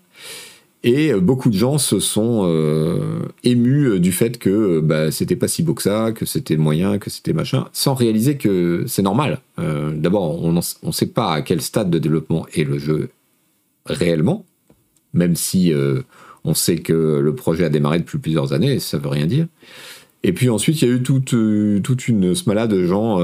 [0.85, 5.63] Et beaucoup de gens se sont euh, émus du fait que bah, c'était pas si
[5.63, 9.39] beau que ça, que c'était moyen, que c'était machin, sans réaliser que c'est normal.
[9.59, 13.09] Euh, d'abord, on ne sait pas à quel stade de développement est le jeu
[13.85, 14.45] réellement.
[15.13, 15.71] même si
[16.43, 19.47] on sait que le projet a démarré depuis plusieurs années, ça veut rien dire.
[20.23, 21.35] Et puis ensuite, il y a eu toute,
[21.83, 23.19] toute une smala de gens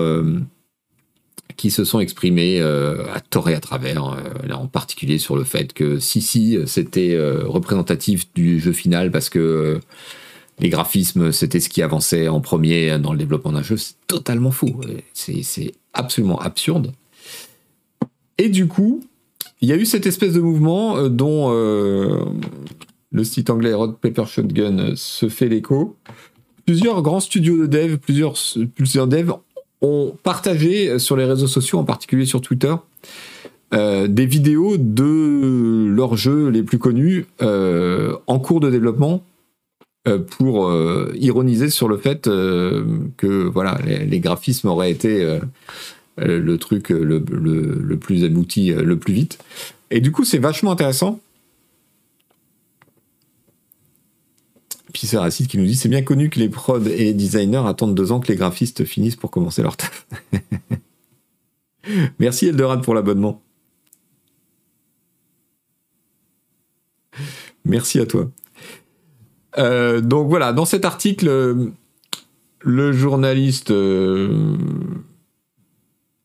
[1.57, 5.99] qui se sont exprimés à tort et à travers, en particulier sur le fait que
[5.99, 9.79] si, si, c'était représentatif du jeu final parce que
[10.59, 13.77] les graphismes, c'était ce qui avançait en premier dans le développement d'un jeu.
[13.77, 14.79] C'est totalement faux.
[15.13, 16.93] C'est absolument absurde.
[18.37, 19.01] Et du coup,
[19.61, 22.23] il y a eu cette espèce de mouvement euh, dont euh,
[23.11, 25.97] le site anglais Rod Paper Shotgun se fait l'écho.
[26.65, 28.35] Plusieurs grands studios de dev, plusieurs,
[28.75, 29.33] plusieurs devs
[29.81, 32.75] ont partagé sur les réseaux sociaux, en particulier sur Twitter,
[33.73, 39.23] euh, des vidéos de leurs jeux les plus connus en cours de développement
[40.07, 42.85] euh, pour euh, ironiser sur le fait euh,
[43.17, 45.39] que voilà les, graphismes auraient été
[46.17, 47.19] le truc le,
[47.97, 49.39] plus abouti le plus vite.
[49.91, 51.19] Et du coup, c'est vachement intéressant.
[54.93, 57.63] Puis c'est Racide qui nous dit c'est bien connu que les prods et les designers
[57.65, 60.07] attendent deux ans que les graphistes finissent pour commencer leur taf.
[62.19, 63.41] Merci Eldorad pour l'abonnement.
[67.65, 68.29] Merci à toi.
[69.57, 71.71] Euh, donc voilà, dans cet article,
[72.61, 74.55] le journaliste euh,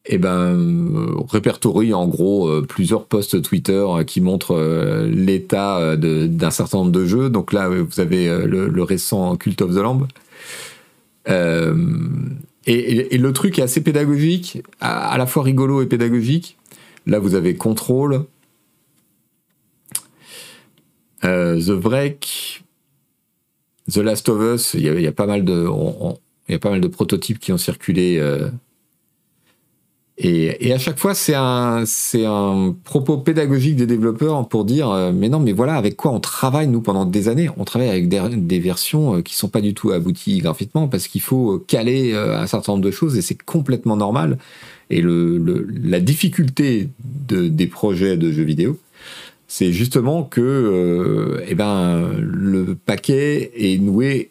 [0.06, 4.58] eh ben, répertorie en gros euh, plusieurs posts Twitter qui montrent
[5.06, 7.30] l'état d'un certain nombre de jeux.
[7.30, 10.06] Donc là, vous avez le, récent Cult of the Lamb.
[12.66, 16.58] Et, le truc est assez pédagogique, à, la fois rigolo et pédagogique.
[17.06, 18.24] Là, vous avez Control,
[21.22, 22.64] The Break,
[23.90, 28.16] The Last of Us, il y, a, pas mal de, prototypes qui ont circulé.
[28.18, 28.48] Euh,
[30.16, 31.84] et, à chaque fois, c'est un,
[32.84, 36.68] propos pédagogique des développeurs pour dire, euh, mais non, mais voilà, avec quoi on travaille
[36.68, 37.50] nous pendant des années?
[37.56, 41.20] On travaille avec des, versions euh, qui sont pas du tout abouties graphiquement parce qu'il
[41.20, 44.38] faut caler un certain nombre de choses et c'est complètement normal.
[44.90, 46.88] Et la difficulté
[47.28, 48.78] de, des projets de jeux vidéo,
[49.48, 54.30] c'est justement que euh, eh ben, le paquet est noué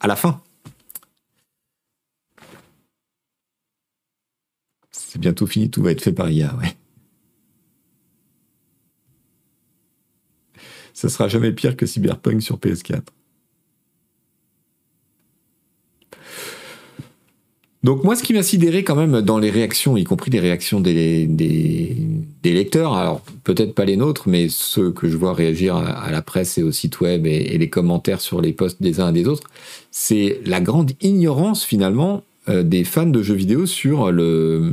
[0.00, 0.40] à la fin.
[5.12, 6.74] C'est bientôt fini, tout va être fait par IA, ouais.
[10.94, 13.02] Ça sera jamais pire que Cyberpunk sur PS4.
[17.82, 20.80] Donc moi, ce qui m'a sidéré quand même dans les réactions, y compris les réactions
[20.80, 21.28] des,
[22.42, 26.56] lecteurs, alors peut-être pas les nôtres, mais ceux que je vois réagir à, la presse
[26.56, 29.50] et au site web et, les commentaires sur les posts des uns et des autres,
[29.90, 34.72] c'est la grande ignorance finalement des fans de jeux vidéo sur le,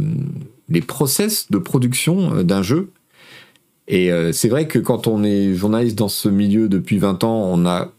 [0.69, 2.91] les process de production euh, d'un jeu.
[3.87, 7.49] Et euh, c'est vrai que quand on est journaliste dans ce milieu depuis 20 ans,
[7.51, 7.91] on a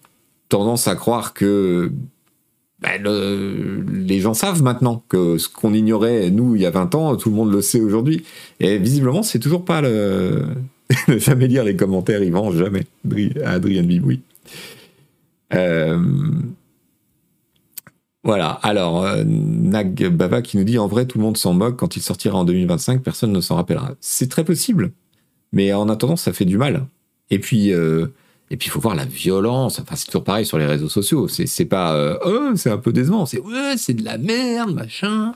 [0.49, 1.91] tendance à croire que
[2.81, 3.03] ben,
[3.93, 7.29] les gens savent maintenant que ce qu'on ignorait, nous, il y a 20 ans, tout
[7.29, 8.25] le monde le sait aujourd'hui.
[8.61, 10.47] Et visiblement, c'est toujours pas le.
[11.19, 12.85] jamais lire les commentaires, ils vont jamais.
[13.45, 14.21] Adrien Biboui.
[15.53, 16.01] Euh...
[18.23, 21.79] Voilà, alors, euh, Nag Baba qui nous dit en vrai, tout le monde s'en moque,
[21.79, 23.95] quand il sortira en 2025, personne ne s'en rappellera.
[24.01, 24.93] C'est très possible,
[25.53, 26.87] mais en attendant, ça fait du mal.
[27.31, 28.09] Et puis, euh,
[28.51, 29.79] et puis il faut voir la violence.
[29.81, 31.29] Enfin, c'est toujours pareil sur les réseaux sociaux.
[31.29, 33.25] C'est pas euh, oh, c'est un peu décevant.
[33.25, 35.35] C'est ouais, c'est de la merde, machin.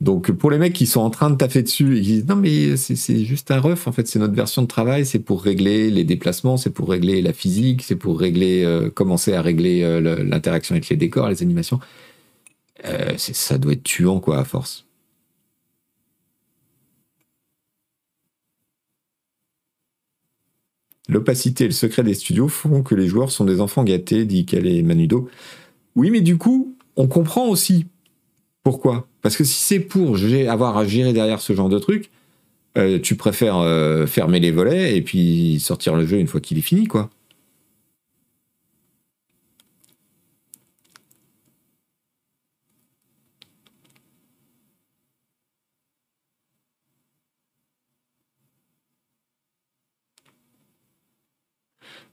[0.00, 2.36] Donc pour les mecs qui sont en train de taffer dessus et qui disent non
[2.36, 5.90] mais c'est juste un ref en fait c'est notre version de travail c'est pour régler
[5.90, 10.22] les déplacements c'est pour régler la physique c'est pour régler euh, commencer à régler euh,
[10.22, 11.80] l'interaction avec les décors les animations
[13.16, 14.86] ça doit être tuant quoi à force
[21.08, 24.44] L'opacité et le secret des studios font que les joueurs sont des enfants gâtés, dit
[24.44, 25.28] Calais Manudo.
[25.94, 27.86] Oui, mais du coup, on comprend aussi
[28.64, 29.06] pourquoi.
[29.26, 30.16] Parce que si c'est pour
[30.48, 32.12] avoir à gérer derrière ce genre de truc,
[32.78, 36.58] euh, tu préfères euh, fermer les volets et puis sortir le jeu une fois qu'il
[36.58, 37.10] est fini, quoi.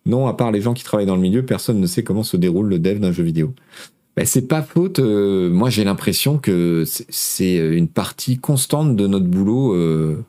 [0.06, 2.38] Non, à part les gens qui travaillent dans le milieu, personne ne sait comment se
[2.38, 3.54] déroule le dev d'un jeu vidéo.
[4.16, 5.00] Ben, c'est pas faute.
[5.00, 10.24] Euh, moi, j'ai l'impression que c'est une partie constante de notre boulot euh,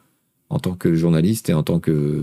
[0.49, 2.23] en tant que journaliste et en tant que,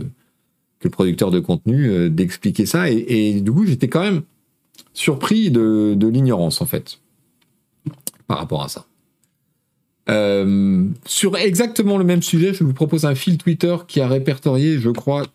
[0.91, 2.89] producteur de contenu euh, d'expliquer ça.
[2.89, 4.23] Et, du coup, j'étais quand même
[4.93, 6.99] surpris de l'ignorance, en fait,
[8.27, 8.87] par rapport à ça.
[11.05, 14.89] sur exactement le même sujet, je vous propose un fil Twitter qui a répertorié, je
[14.89, 15.27] crois,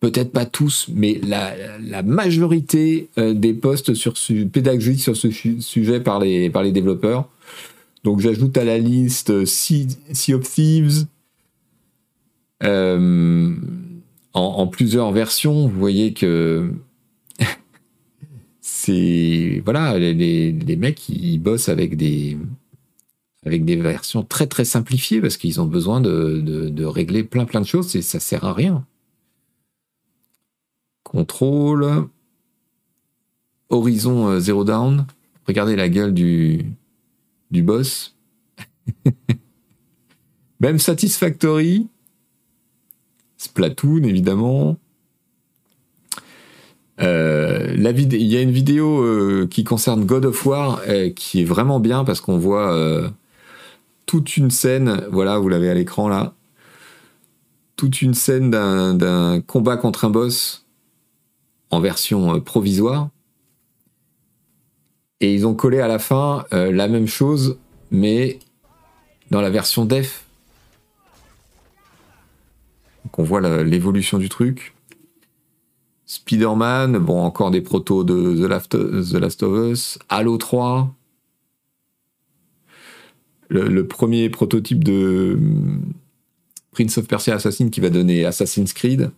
[0.00, 4.14] peut-être pas tous, mais la, majorité euh, des posts sur
[4.52, 7.28] pédagogiques sur ce sujet par les, par les développeurs.
[8.04, 9.88] Donc j'ajoute à la liste Sea,
[10.32, 11.06] of Thieves
[12.62, 13.54] euh,
[14.32, 15.66] en, plusieurs versions.
[15.66, 16.72] Vous voyez que
[18.60, 22.38] c'est voilà les, les, mecs ils bossent avec des
[23.44, 27.60] avec des versions très très simplifiées parce qu'ils ont besoin de, de, régler plein plein
[27.60, 28.84] de choses et ça sert à rien.
[31.08, 32.06] Contrôle.
[33.70, 35.06] Horizon euh, Zero Down.
[35.46, 36.74] Regardez la gueule du,
[37.50, 38.14] boss.
[40.60, 41.86] Même Satisfactory.
[43.38, 44.76] Splatoon, évidemment.
[47.00, 50.82] Euh, il y a une vidéo euh, qui concerne God of War
[51.14, 53.10] qui est vraiment bien parce qu'on voit
[54.04, 56.34] toute une scène, voilà, vous l'avez à l'écran là,
[57.76, 60.67] toute une scène d'un combat contre un boss
[61.70, 63.10] en version euh, provisoire.
[65.20, 67.58] Et ils ont collé à la fin euh, la même chose,
[67.90, 68.38] mais
[69.30, 70.24] dans la version def.
[73.04, 74.74] Donc on voit l'évolution du truc.
[76.06, 79.98] Spider-Man, bon, encore des protos de The Last, of Us.
[80.08, 80.94] Halo 3.
[83.50, 85.92] Le, le, premier prototype de hum,
[86.72, 89.10] Prince of Persia Assassin qui va donner Assassin's Creed.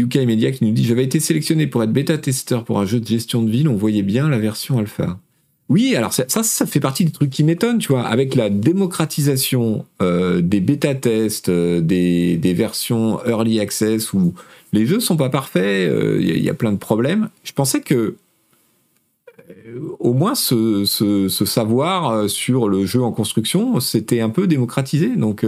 [0.00, 3.06] UK Media qui nous dit J'avais été sélectionné pour être bêta-testeur pour un jeu de
[3.06, 5.18] gestion de ville, on voyait bien la version alpha.
[5.68, 9.86] Oui, alors ça, ça, fait partie des trucs qui m'étonnent, tu vois, avec la démocratisation
[10.02, 14.34] euh, des bêta-tests, euh, des, versions early access où
[14.74, 17.30] les jeux sont pas parfaits, il euh, y, a plein de problèmes.
[17.42, 18.16] Je pensais que
[19.98, 25.46] au moins ce, ce, savoir sur le jeu en construction, c'était un peu démocratisé, donc.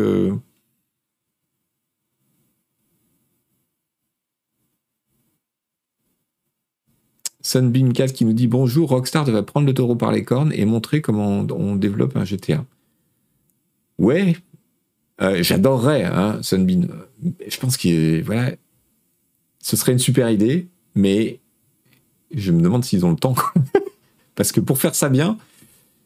[7.44, 10.64] Sunbeam 4 qui nous dit bonjour, Rockstar devrait prendre le taureau par les cornes et
[10.64, 12.64] montrer comment on, développe un GTA.
[13.98, 14.34] Ouais,
[15.20, 16.88] euh, j'adorerais hein, Sunbeam.
[17.46, 18.52] Je pense que voilà,
[19.60, 21.38] ce serait une super idée, mais
[22.34, 23.36] je me demande s'ils ont le temps.
[24.34, 25.36] Parce que pour faire ça bien,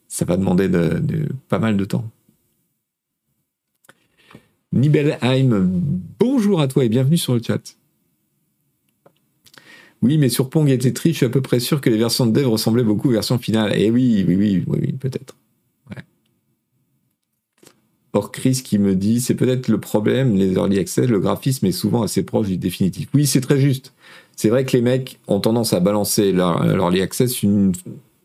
[0.09, 2.11] ça va demander de, pas mal de temps.
[4.73, 5.71] Nibelheim,
[6.19, 7.78] bonjour à toi et bienvenue sur le chat.
[10.03, 12.27] Oui, mais sur Pong et Tetris, je suis à peu près sûr que les versions
[12.27, 13.73] de dev ressemblaient beaucoup aux versions finales.
[13.75, 15.35] Eh oui, oui, oui, oui, peut-être.
[18.15, 21.73] Or, Chris qui me dit, c'est peut-être le problème, les early access, le graphisme est
[21.73, 23.09] souvent assez proche du définitif.
[23.15, 23.93] Oui, c'est très juste.
[24.35, 27.73] C'est vrai que les mecs ont tendance à balancer leur, early access une,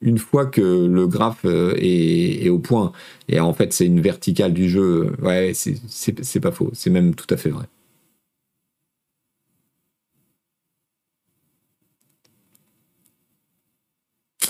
[0.02, 2.94] une fois que le graphe euh, est, est, au point.
[3.28, 5.12] Et en fait, c'est une verticale du jeu.
[5.22, 6.72] Ouais, c'est pas faux.
[6.74, 7.66] C'est même tout à fait vrai.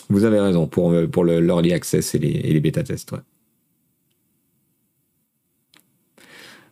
[0.09, 3.13] Vous avez raison pour, euh, pour l'early access et les, et les bêta-tests.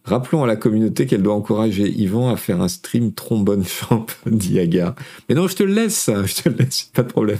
[0.04, 4.96] Rappelons à la communauté qu'elle doit encourager Yvan à faire un stream trombone champ, Diaga.
[5.30, 7.40] Mais non, je te le laisse, je te le laisse, pas de problème.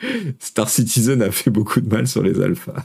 [0.38, 2.84] Star Citizen a fait beaucoup de mal sur les alphas.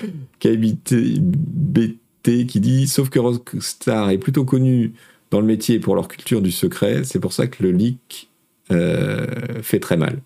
[0.40, 4.94] KBT BT qui dit Sauf que Rockstar est plutôt connu
[5.30, 8.28] dans le métier pour leur culture du secret, c'est pour ça que le leak
[8.72, 9.26] euh,
[9.62, 10.20] fait très mal.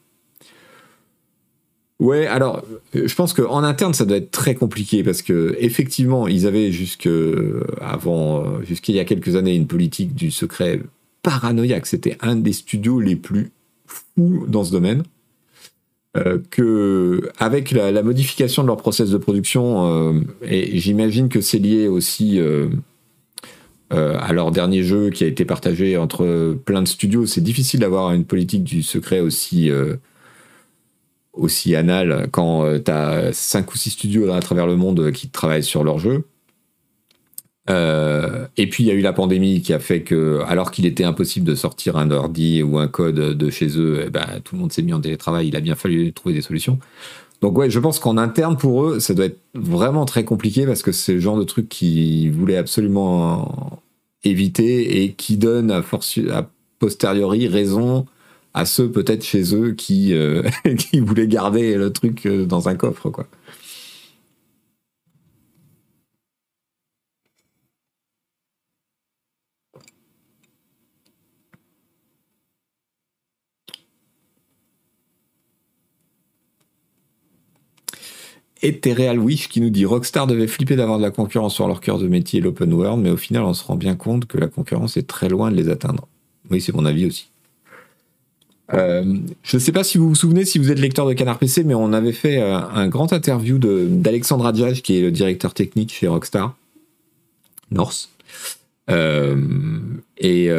[1.99, 6.47] Ouais, alors je pense qu'en interne ça doit être très compliqué parce que effectivement ils
[6.47, 7.09] avaient jusque
[7.79, 10.81] avant, euh, jusqu'il y a quelques années une politique du secret
[11.23, 11.87] paranoïaque.
[11.87, 13.51] C'était un des studios les plus
[13.87, 15.03] fous dans ce domaine.
[16.17, 21.87] Euh, que avec la, modification de leur process de production, et j'imagine que c'est lié
[21.87, 22.41] aussi
[23.92, 27.26] euh, à leur dernier jeu qui a été partagé entre plein de studios.
[27.26, 29.97] C'est difficile d'avoir une politique du secret aussi, euh,
[31.32, 35.28] aussi anale quand euh, tu as 5 ou 6 studios à travers le monde qui
[35.28, 36.24] travaillent sur leur jeu.
[38.57, 41.05] et puis il y a eu la pandémie qui a fait que, alors qu'il était
[41.05, 44.61] impossible de sortir un ordi ou un code de chez eux, eh ben, tout le
[44.61, 45.49] monde s'est mis en télétravail.
[45.49, 46.78] Il a bien fallu trouver des solutions.
[47.41, 50.82] Donc ouais, je pense qu'en interne pour eux, ça doit être vraiment très compliqué parce
[50.82, 53.80] que c'est le genre de truc qu'ils voulaient absolument
[54.24, 55.82] éviter et qui donne à,
[56.78, 58.07] posteriori raison
[58.53, 60.43] à ceux peut-être chez eux qui, euh,
[60.76, 63.26] qui voulaient garder le truc euh, dans un coffre quoi.
[78.63, 81.99] Ethereal Wish qui nous dit Rockstar devait flipper d'avoir de la concurrence sur leur cœur
[81.99, 84.97] de métier, l'open world, mais au final, on se rend bien compte que la concurrence
[84.97, 86.07] est très loin de les atteindre.
[86.51, 87.29] Oui, c'est mon avis aussi.
[88.73, 91.39] Euh, je ne sais pas si vous vous souvenez, si vous êtes lecteur de Canard
[91.39, 95.55] PC, mais on avait fait euh, un grand interview d'Alexandre Adjaj, qui est le directeur
[95.55, 96.55] technique chez Rockstar
[97.71, 98.11] North.
[98.91, 99.37] Euh,
[100.19, 100.51] et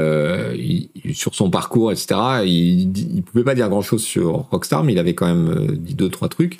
[1.13, 5.13] sur son parcours, etc., il ne pouvait pas dire grand-chose sur Rockstar, mais il avait
[5.13, 6.59] quand même dit deux, trois trucs.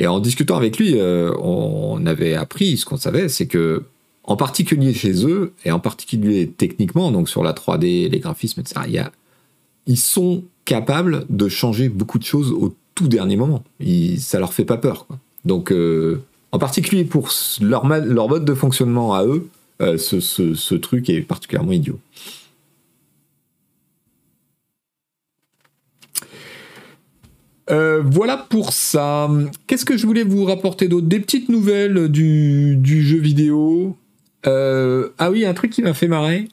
[0.00, 3.84] Et en discutant avec lui, on avait appris ce qu'on savait, c'est que
[4.24, 9.04] en particulier chez eux, et en particulier techniquement, donc sur la 3D, les graphismes, etc.,
[9.86, 13.64] ils sont capables de changer beaucoup de choses au tout dernier moment.
[13.80, 15.06] Ils, ça leur fait pas peur.
[15.44, 16.22] Donc, euh,
[16.52, 17.30] en particulier pour
[17.60, 19.48] leur, mode de fonctionnement à eux,
[19.80, 21.98] euh, ce, truc est particulièrement idiot.
[27.70, 29.30] Euh, voilà pour ça.
[29.66, 31.06] Qu'est-ce que je voulais vous rapporter d'autre?
[31.06, 33.96] Des petites nouvelles du, jeu vidéo.
[34.44, 36.48] ah oui, un truc qui m'a fait marrer.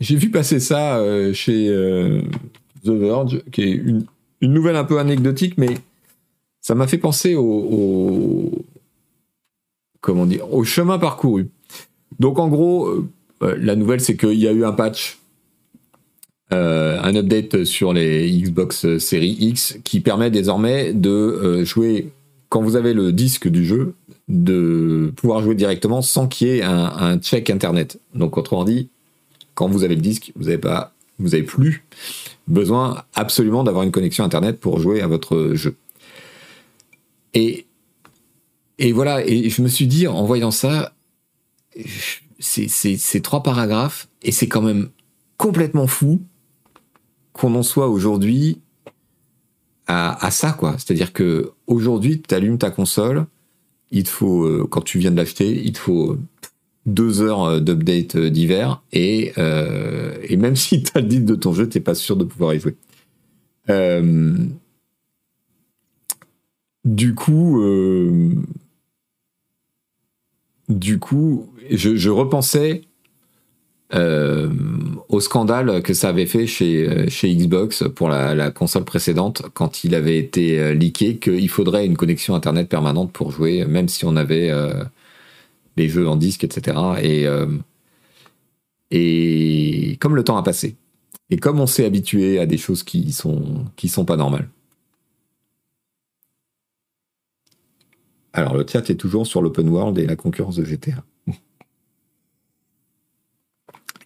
[0.00, 1.02] J'ai vu passer ça
[1.32, 1.68] chez
[2.84, 4.06] The Verge, qui est une,
[4.42, 5.76] nouvelle un peu anecdotique, mais
[6.60, 8.50] ça m'a fait penser au,
[10.64, 11.48] chemin parcouru.
[12.18, 13.08] Donc en gros, euh,
[13.42, 15.18] euh, la nouvelle c'est qu'il y a eu un patch,
[16.52, 22.10] euh, un update sur les Xbox Series X qui permet désormais de jouer
[22.48, 23.94] quand vous avez le disque du jeu,
[24.28, 28.00] de pouvoir jouer directement sans qu'il y ait un, check internet.
[28.14, 28.88] Donc autrement dit,
[29.54, 31.84] quand vous avez le disque, vous n'avez pas, vous avez plus
[32.48, 35.76] besoin absolument d'avoir une connexion Internet pour jouer à votre jeu.
[37.32, 37.66] Et,
[38.78, 40.92] et voilà, et je me suis dit, en voyant ça,
[42.40, 44.88] c'est trois paragraphes, et c'est quand même
[45.36, 46.20] complètement fou
[47.40, 48.60] qu'on en soit aujourd'hui
[49.86, 50.76] à, ça, quoi.
[50.78, 53.26] C'est-à-dire que aujourd'hui, tu allumes ta console,
[53.90, 56.16] il faut, euh, quand tu viens de l'acheter, il faut
[56.86, 61.34] deux heures euh, d'update euh, d'hiver et, et même si tu as le dit de
[61.34, 62.76] ton jeu, t'es pas sûr de pouvoir y jouer.
[66.84, 67.64] du coup,
[70.68, 72.82] du coup, je, repensais
[73.92, 79.94] au scandale que ça avait fait chez, chez Xbox pour la, console précédente quand il
[79.94, 84.50] avait été leaké qu'il faudrait une connexion internet permanente pour jouer, même si on avait
[85.76, 86.76] les jeux en disque, etc.
[87.02, 87.46] Et, euh,
[88.90, 90.76] et comme le temps a passé,
[91.30, 94.48] et comme on s'est habitué à des choses qui sont, qui sont pas normales.
[98.32, 101.02] Alors le chat est toujours sur l'open world et la concurrence de GTA.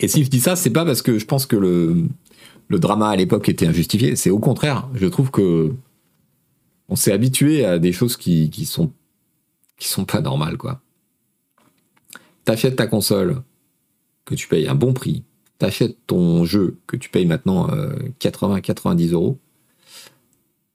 [0.05, 2.05] Et si je dis ça, c'est pas parce que je pense que le,
[2.69, 4.17] le drama à l'époque était injustifié.
[4.17, 4.89] C'est au contraire.
[4.95, 5.73] Je trouve que
[6.89, 8.93] on s'est habitué à des choses qui, qui sont
[9.79, 10.81] qui sont pas normales, quoi
[12.45, 13.43] t'achètes ta console
[14.25, 15.25] que tu payes un bon prix,
[15.59, 17.69] t'achètes ton jeu que tu payes maintenant
[18.21, 19.39] 80-90 euh, euros,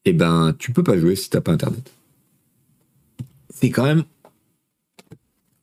[0.05, 1.91] et eh ben tu peux pas jouer si t'as pas internet.
[3.49, 4.03] C'est quand même.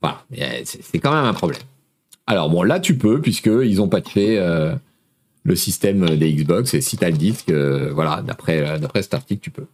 [0.02, 0.24] Voilà,
[0.64, 1.62] c'est quand même un problème.
[2.26, 4.74] Alors bon, là tu peux, puisqu'ils ont patché euh,
[5.44, 9.50] le système des Xbox, et si t'as le disque, euh, voilà, d'après cet article, tu
[9.50, 9.66] peux.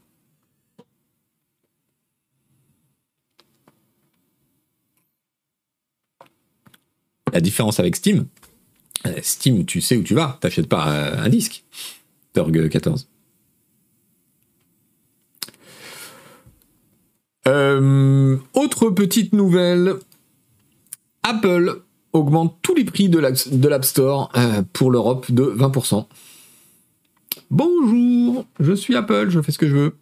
[7.32, 8.26] La différence avec Steam,
[9.06, 11.64] euh, Steam, tu sais où tu vas, t'achètes pas un disque.
[12.34, 13.08] Turg 14.
[17.48, 19.94] Euh, autre petite nouvelle,
[21.22, 21.82] Apple
[22.12, 26.06] augmente tous les prix de l'App Store euh, pour l'Europe de 20%.
[27.50, 29.94] Bonjour, je suis Apple, je fais ce que je veux.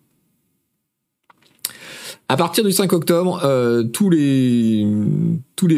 [2.28, 4.86] À partir du 5 octobre, euh, tous, les,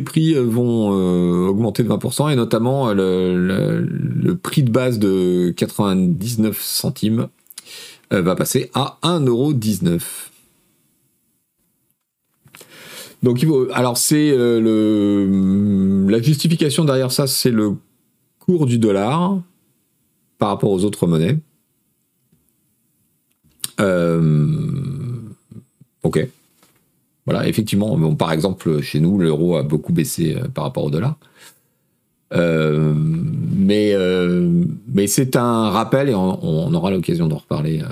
[0.04, 6.60] prix vont euh, augmenter de 20%, et notamment le, le, prix de base de 99
[6.60, 7.28] centimes
[8.10, 10.31] va passer à 1,19€.
[13.22, 17.76] Donc, alors c'est le, la justification derrière ça, c'est le
[18.38, 19.40] cours du dollar
[20.38, 21.38] par rapport aux autres monnaies.
[26.02, 26.28] ok.
[27.26, 31.16] Voilà, effectivement, par exemple, chez nous, l'euro a beaucoup baissé euh, par rapport au dollar.
[32.34, 32.94] Euh,
[33.70, 37.82] euh, mais c'est un rappel, et on, aura l'occasion d'en reparler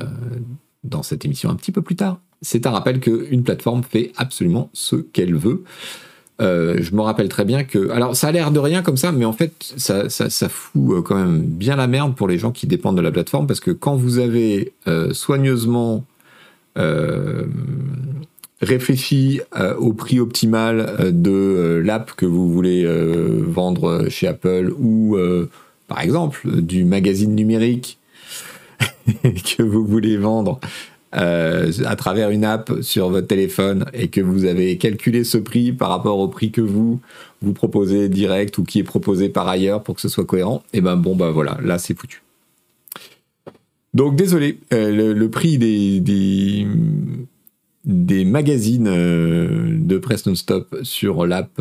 [0.83, 2.21] dans cette émission un petit peu plus tard.
[2.43, 5.63] C'est un rappel qu'une plateforme fait absolument ce qu'elle veut.
[6.39, 7.91] je me rappelle très bien que.
[7.91, 11.43] Alors, ça a l'air de rien comme ça, mais en fait, ça, fout quand même
[11.43, 14.19] bien la merde pour les gens qui dépendent de la plateforme, parce que quand vous
[14.19, 14.73] avez
[15.13, 16.05] soigneusement
[18.63, 19.41] réfléchi
[19.79, 22.87] au prix optimal de l'app que vous voulez
[23.47, 25.17] vendre chez Apple ou
[25.89, 27.99] par exemple du magazine numérique
[29.23, 30.61] que vous voulez vendre
[31.17, 35.73] euh, à travers une app sur votre téléphone et que vous avez calculé ce prix
[35.73, 37.01] par rapport au prix que vous
[37.43, 40.79] vous proposez direct ou qui est proposé par ailleurs pour que ce soit cohérent, et
[40.79, 42.23] eh ben bon bah voilà, là c'est foutu.
[43.93, 45.99] Donc désolé, euh, le, prix des,
[47.85, 51.61] des, magazines euh, de presse non-stop sur l'app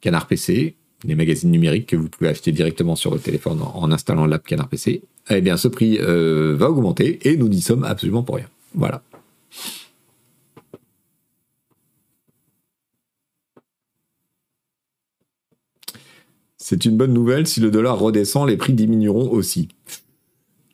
[0.00, 0.74] Canard PC,
[1.04, 4.68] les magazines numériques que vous pouvez acheter directement sur votre téléphone en installant l'app Canard
[4.68, 8.48] PC, eh bien ce prix euh, va augmenter et nous n'y sommes absolument pour rien.
[8.74, 9.02] Voilà.
[16.56, 19.68] C'est une bonne nouvelle, si le dollar redescend, les prix diminueront aussi.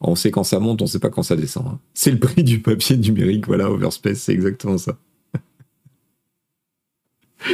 [0.03, 1.67] On sait quand ça monte, on ne sait pas quand ça descend.
[1.67, 1.79] Hein.
[1.95, 4.99] C'est le prix du papier numérique, voilà, Overspace, c'est exactement ça.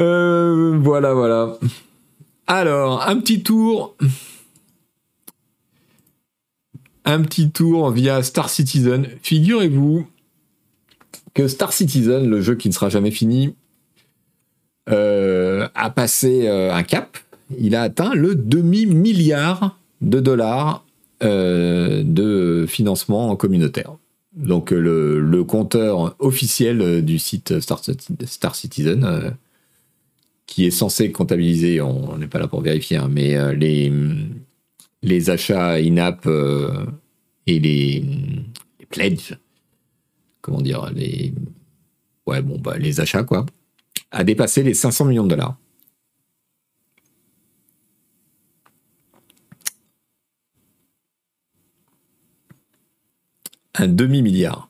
[0.00, 1.58] Euh, voilà, voilà.
[2.54, 3.96] Alors, un petit tour.
[7.06, 9.08] Un petit tour via Star Citizen.
[9.22, 10.06] Figurez-vous
[11.32, 13.54] que Star Citizen, le jeu qui ne sera jamais fini,
[14.90, 17.16] euh, a passé euh, un cap.
[17.58, 20.84] Il a atteint le demi-milliard de dollars
[21.22, 23.96] euh, de financement communautaire.
[24.36, 29.32] Donc le, compteur officiel du site Star Citizen
[30.52, 33.90] qui est censé comptabiliser, on n'est pas là pour vérifier, hein, mais euh, les,
[35.00, 36.84] les achats in-app euh,
[37.46, 38.04] et les,
[38.90, 39.38] pledges,
[40.42, 41.32] comment dire, les,
[42.26, 43.46] ouais, bon, bah, les achats, quoi,
[44.10, 45.56] a dépassé les 500 millions de dollars.
[53.74, 54.68] Un demi-milliard.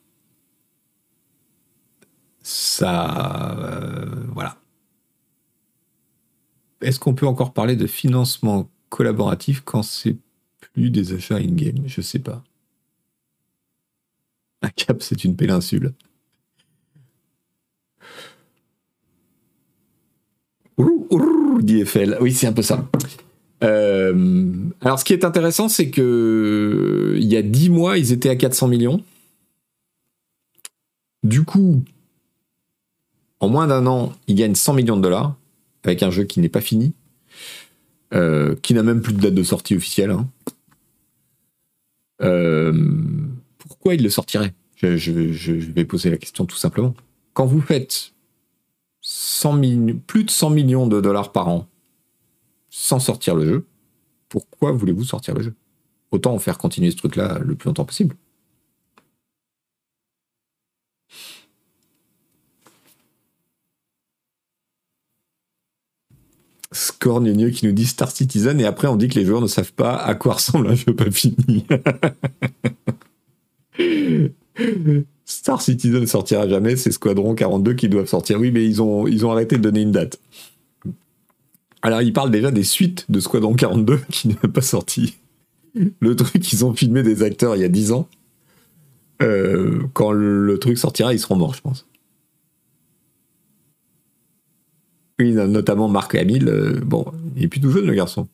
[2.43, 4.62] Ça, euh, voilà.
[6.83, 10.17] Est-ce qu'on peut encore parler de financement collaboratif quand c'est
[10.61, 11.85] plus des achats in-game?
[11.87, 12.43] Je sais pas.
[14.63, 15.93] Un cap, c'est une péninsule.
[21.63, 21.85] dit
[22.21, 22.85] Oui, c'est un peu ça.
[23.63, 28.29] Euh, alors, ce qui est intéressant, c'est que il y a 10 mois, ils étaient
[28.29, 29.03] à 400 millions.
[31.23, 31.83] Du coup,
[33.41, 35.37] en moins d'un an, ils gagnent 100 millions de dollars
[35.85, 36.95] avec un jeu qui n'est pas fini,
[38.15, 40.11] euh, qui n'a même plus de date de sortie officielle.
[40.11, 40.29] Hein.
[42.23, 42.73] Euh,
[43.59, 44.55] pourquoi il le sortirait?
[44.77, 46.95] Je, vais poser la question tout simplement.
[47.35, 48.13] Quand vous faites
[50.07, 51.69] plus de 100 millions de dollars par an
[52.71, 53.67] sans sortir le jeu,
[54.29, 55.55] pourquoi voulez-vous sortir le jeu?
[56.11, 58.17] Autant en faire continuer ce truc-là le plus longtemps possible.
[66.73, 69.73] Scornieux qui nous dit Star Citizen et après on dit que les joueurs ne savent
[69.73, 71.65] pas à quoi ressemble un jeu pas fini.
[75.25, 78.39] Star Citizen ne sortira jamais, c'est Squadron 42 qui doivent sortir.
[78.39, 80.21] Oui, mais ils ont, arrêté de donner une date.
[81.81, 85.17] Alors, ils parlent déjà des suites de Squadron 42 qui n'est pas sorti.
[86.01, 88.09] Le truc, ils ont filmé des acteurs il y a 10 ans.
[89.23, 91.87] Euh, quand le truc sortira, ils seront morts, je pense.
[95.31, 96.49] Notamment Marc Hamill.
[96.49, 97.05] Euh, bon,
[97.37, 98.29] il est plus tout jeune, le garçon.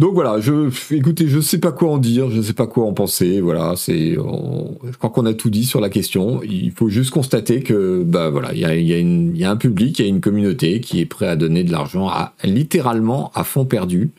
[0.00, 2.94] Donc voilà, je, écoutez, je sais pas quoi en dire, je sais pas quoi en
[2.94, 3.42] penser.
[3.42, 6.42] Voilà, c'est, je crois qu'on a tout dit sur la question.
[6.42, 10.08] Il faut juste constater que, bah voilà, il y a, un public, il y a
[10.08, 12.10] une communauté qui est prêt à donner de l'argent
[12.42, 14.10] littéralement à fond perdu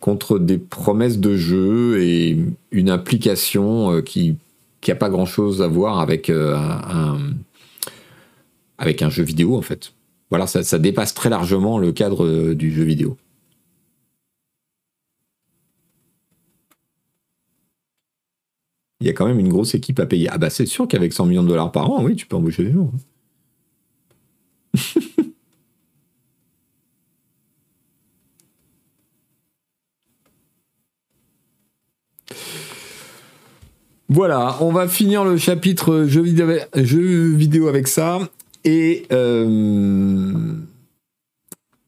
[0.00, 2.38] contre des promesses de jeu et
[2.70, 4.36] une implication euh, qui
[4.80, 7.18] qui a pas grand chose à voir avec euh, un
[8.78, 9.92] avec un jeu vidéo en fait.
[10.30, 13.16] Voilà, ça, dépasse très largement le cadre euh, du jeu vidéo.
[19.00, 20.28] Il y a quand même une grosse équipe à payer.
[20.30, 22.64] Ah bah c'est sûr qu'avec 100 millions de dollars par an, oui, tu peux embaucher
[22.64, 22.90] des gens.
[24.74, 24.78] Hein.
[34.08, 38.20] Voilà, on va finir le chapitre jeu vidéo avec ça
[38.66, 40.54] et, euh,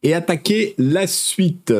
[0.02, 1.74] et attaquer la suite.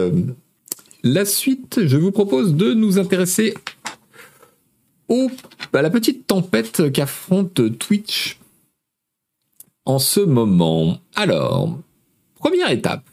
[1.03, 3.55] La suite, je vous propose de nous intéresser
[5.09, 5.31] au,
[5.73, 8.39] à la petite tempête qu'affronte Twitch
[9.87, 10.99] en ce moment.
[11.15, 11.79] Alors,
[12.35, 13.09] première étape.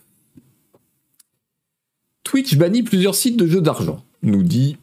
[2.24, 4.78] Twitch bannit plusieurs sites de jeux d'argent, nous dit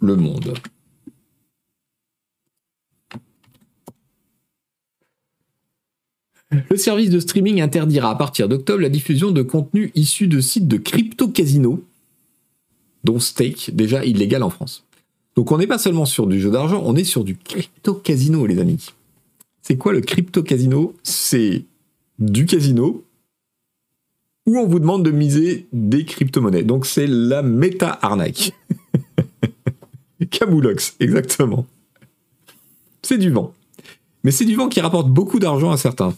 [0.00, 0.54] Le Monde.
[6.68, 10.68] Le service de streaming interdira à partir d'octobre la diffusion de contenus issus de sites
[10.68, 11.82] de crypto-casino,
[13.04, 14.84] dont Stake, déjà illégal en France.
[15.36, 18.58] Donc on n'est pas seulement sur du jeu d'argent, on est sur du crypto-casino, les
[18.58, 18.86] amis.
[19.62, 20.94] C'est quoi le crypto-casino?
[21.02, 21.64] C'est
[22.18, 23.04] du casino
[24.46, 26.62] où on vous demande de miser des crypto-monnaies.
[26.62, 28.52] Donc c'est la méta-arnaque.
[30.30, 31.66] Camoulox, exactement.
[33.02, 33.54] C'est du vent.
[34.22, 36.14] Mais c'est du vent qui rapporte beaucoup d'argent à certains.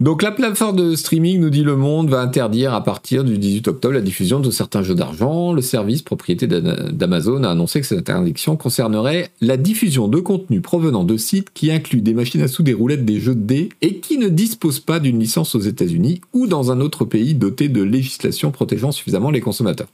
[0.00, 3.66] Donc la plateforme de streaming, nous dit Le Monde, va interdire à partir du 18
[3.66, 5.52] octobre la diffusion de certains jeux d'argent.
[5.52, 11.02] Le service propriété d'Amazon a annoncé que cette interdiction concernerait la diffusion de contenus provenant
[11.02, 13.96] de sites qui incluent des machines à sous, des roulettes, des jeux de dés et
[13.96, 17.82] qui ne disposent pas d'une licence aux États-Unis ou dans un autre pays doté de
[17.82, 19.88] législation protégeant suffisamment les consommateurs.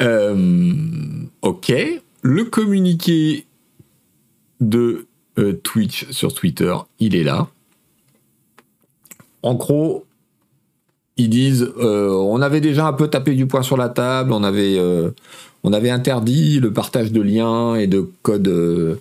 [0.00, 0.74] Euh,
[1.42, 1.72] ok.
[2.22, 3.46] Le communiqué
[4.60, 5.06] de
[5.38, 7.48] euh, Twitch sur Twitter, il est là
[9.44, 10.06] en gros,
[11.18, 14.42] ils disent euh, on avait déjà un peu tapé du poing sur la table, on
[14.42, 15.10] avait, euh,
[15.62, 18.96] interdit le partage de liens et de codes euh,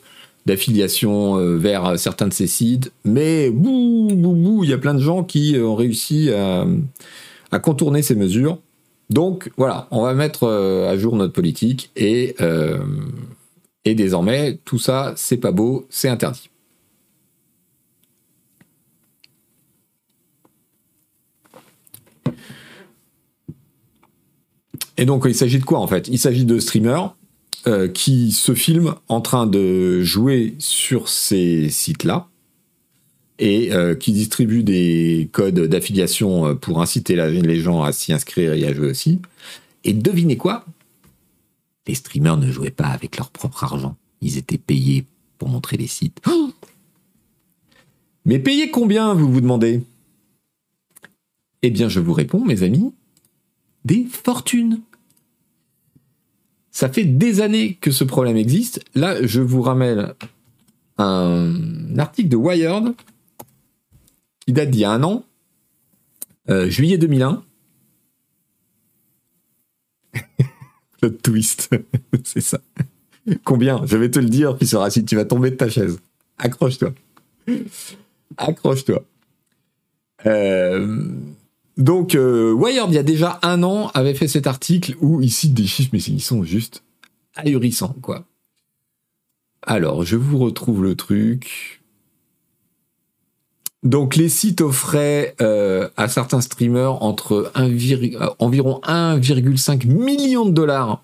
[0.45, 4.99] d'affiliation vers certains de ces sites, mais bouh, bouh, bouh, il y a plein de
[4.99, 6.65] gens qui ont réussi à,
[7.53, 8.57] à, contourner ces mesures.
[9.09, 12.35] Donc voilà, on va mettre à jour notre politique et,
[13.85, 16.49] et désormais, tout ça, c'est pas beau, c'est interdit.
[24.97, 26.07] Et donc, il s'agit de quoi en fait?
[26.07, 27.15] Il s'agit de streamers
[27.67, 32.27] euh, qui se filment en train de jouer sur ces sites-là
[33.39, 38.53] et euh, qui distribuent des codes d'affiliation euh, pour inciter les gens à s'y inscrire
[38.53, 39.19] et à jouer aussi.
[39.83, 40.65] Et devinez quoi?
[41.87, 43.97] Les streamers ne jouaient pas avec leur propre argent.
[44.21, 45.05] Ils étaient payés
[45.37, 46.21] pour montrer les sites.
[48.25, 49.81] Mais payés combien, vous vous demandez?
[51.61, 52.93] Eh bien, je vous réponds, mes amis,
[53.85, 54.81] des fortunes.
[56.71, 58.83] Ça fait des années que ce problème existe.
[58.95, 60.13] Là, je vous ramène
[60.97, 62.95] un article de Wired
[64.45, 65.23] qui date d'il y a un an,
[66.49, 67.43] euh, juillet 2001.
[71.01, 71.69] le twist,
[72.23, 72.59] c'est ça.
[73.43, 73.85] Combien?
[73.85, 75.99] Je vais te le dire, puis sera si tu vas tomber de ta chaise.
[76.37, 76.93] Accroche-toi.
[78.37, 79.03] Accroche-toi.
[80.25, 81.07] Euh,
[81.77, 85.31] donc, euh, Wired, il y a déjà un an, avait fait cet article où il
[85.31, 86.83] cite des chiffres, mais ils sont juste
[87.35, 88.25] ahurissants, quoi.
[89.63, 91.81] Alors, je vous retrouve le truc.
[93.81, 101.03] Donc, les sites offraient euh, à certains streamers entre euh, environ 1,5 million de dollars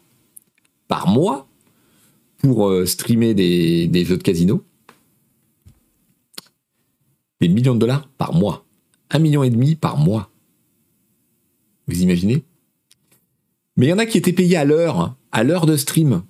[0.88, 1.48] par mois
[2.38, 4.64] pour streamer des, jeux de casino.
[7.42, 8.66] Des millions de dollars par mois.
[9.10, 10.29] Un million et demi par mois.
[11.90, 12.44] Vous imaginez?
[13.76, 16.22] Mais il y en a qui étaient payés à l'heure, à l'heure de stream.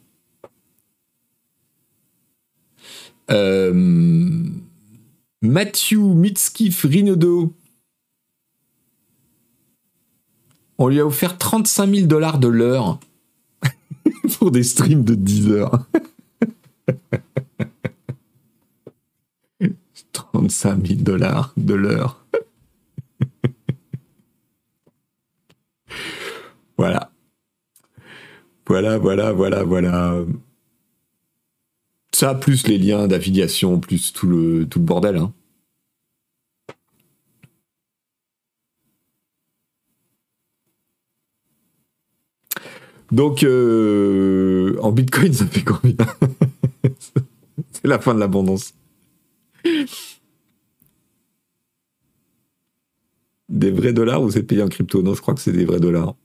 [3.30, 3.74] Euh,
[5.41, 7.53] Matthew Mitskif Rinodo.
[10.78, 13.01] On lui a offert 35 000 dollars de l'heure
[14.38, 15.86] pour des streams de 10 heures.
[20.14, 22.24] 35 000 dollars de l'heure.
[26.80, 27.12] Voilà.
[28.80, 30.26] Voilà, voilà, voilà, voilà.
[32.14, 35.18] Ça, plus les liens d'affiliation, plus tout le, tout le bordel.
[35.18, 35.34] Hein.
[43.12, 45.98] Donc, euh, en Bitcoin, ça fait combien?
[47.74, 48.74] C'est la fin de l'abondance.
[53.50, 55.02] Des vrais dollars ou c'est payé en crypto?
[55.02, 56.16] Non, je crois que c'est des vrais dollars.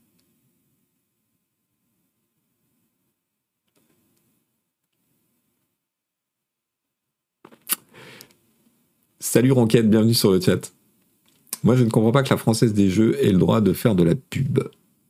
[9.35, 10.71] Salut Ronquette, bienvenue sur le chat.
[11.65, 13.93] Moi, je ne comprends pas que la française des jeux ait le droit de faire
[13.93, 14.59] de la pub.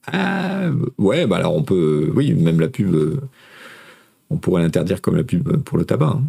[0.08, 2.12] Ah, ouais, bah alors on peut.
[2.16, 2.92] Oui, même la pub.
[2.96, 3.22] Euh,
[4.32, 6.08] on pourrait l'interdire comme la pub pour le tabac.
[6.08, 6.24] Hein.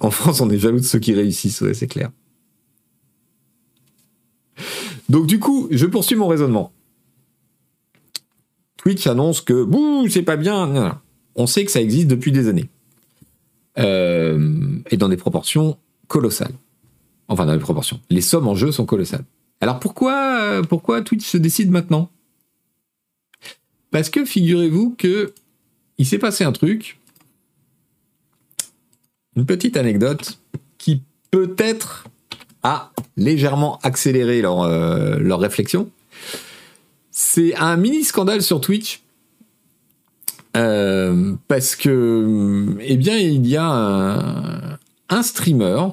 [0.00, 2.10] En France, on est jaloux de ceux qui réussissent, ouais, c'est clair.
[5.10, 6.72] Donc, du coup, je poursuis mon raisonnement.
[8.78, 11.02] Twitch annonce que, bouh, c'est pas bien.
[11.34, 12.70] On sait que ça existe depuis des années.
[13.80, 15.78] Euh, et dans des proportions
[16.08, 16.54] colossales.
[17.28, 18.00] Enfin, dans des proportions.
[18.10, 19.24] Les sommes en jeu sont colossales.
[19.60, 22.10] Alors pourquoi, euh, pourquoi Twitch se décide maintenant?
[23.90, 25.32] Parce que figurez-vous que
[25.98, 26.98] il s'est passé un truc
[29.36, 30.38] une petite anecdote
[30.78, 32.04] qui peut-être
[32.62, 35.90] a légèrement accéléré leur, euh, leur réflexion.
[37.10, 39.02] C'est un mini scandale sur Twitch.
[40.56, 44.78] Euh, parce que, eh bien, il y a
[45.08, 45.88] un, streamer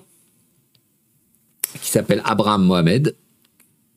[1.82, 3.16] qui s'appelle Abraham Mohamed,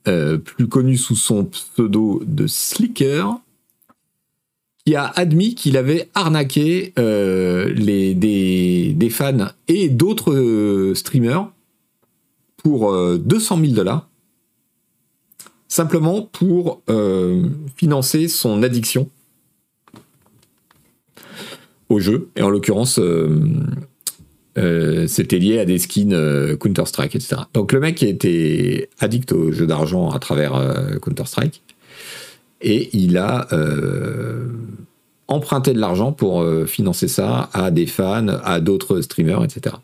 [0.07, 3.25] euh, plus connu sous son pseudo de Slicker,
[4.85, 11.51] qui a admis qu'il avait arnaqué euh, les, des, des, fans et d'autres streamers
[12.57, 14.07] pour 200 000 dollars,
[15.67, 16.81] simplement pour
[17.75, 19.09] financer son addiction
[21.91, 22.99] au jeu, et en l'occurrence
[24.57, 27.43] euh, c'était lié à des skins euh, Counter-Strike, etc.
[27.53, 31.61] Donc le mec était addict au jeu d'argent à travers euh, Counter-Strike
[32.59, 33.47] et il a
[35.27, 39.77] emprunté de l'argent pour financer ça à des fans, à d'autres streamers, etc.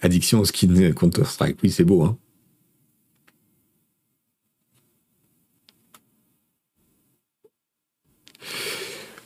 [0.00, 2.16] Addiction au skin Counter-Strike, oui c'est beau, hein.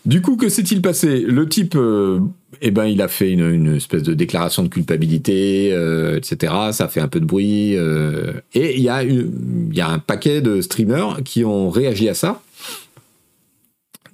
[0.05, 1.21] Du coup, que s'est-il passé?
[1.21, 2.21] Le type, euh,
[2.61, 6.53] eh ben, il a fait une, espèce de déclaration de culpabilité, euh, etc.
[6.73, 7.75] Ça fait un peu de bruit.
[7.77, 12.43] Euh, et il y, a un paquet de streamers qui ont réagi à ça.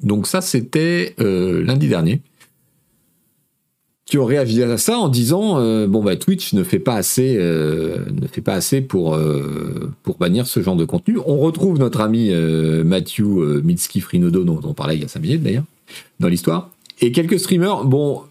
[0.03, 2.23] Donc ça, c'était lundi dernier.
[4.07, 5.55] Qui ont réagi à ça en disant
[5.87, 9.17] bon bah Twitch ne fait pas assez ne fait pas assez pour
[10.19, 11.19] bannir ce genre de contenu.
[11.27, 12.31] On retrouve notre ami
[12.85, 13.23] Matthew
[13.63, 15.65] Mitski Frinodo dont on parlait il y a 5 minutes d'ailleurs
[16.19, 16.71] dans l'histoire.
[17.01, 18.23] Et quelques streamers, bon,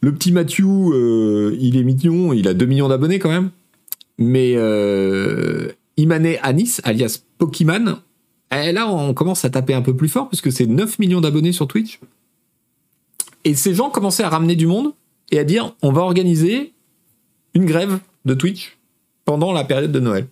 [0.00, 3.50] le petit Mathieu, euh, il est mignon, il a 2 millions d'abonnés quand même.
[4.18, 7.98] Mais euh, Imane Anis, alias Pokémon,
[8.50, 11.52] eh, là on commence à taper un peu plus fort puisque c'est 9 millions d'abonnés
[11.52, 12.00] sur Twitch.
[13.44, 14.92] Et ces gens commençaient à ramener du monde
[15.30, 16.72] et à dire on va organiser
[17.54, 18.78] une grève de Twitch
[19.24, 20.26] pendant la période de Noël.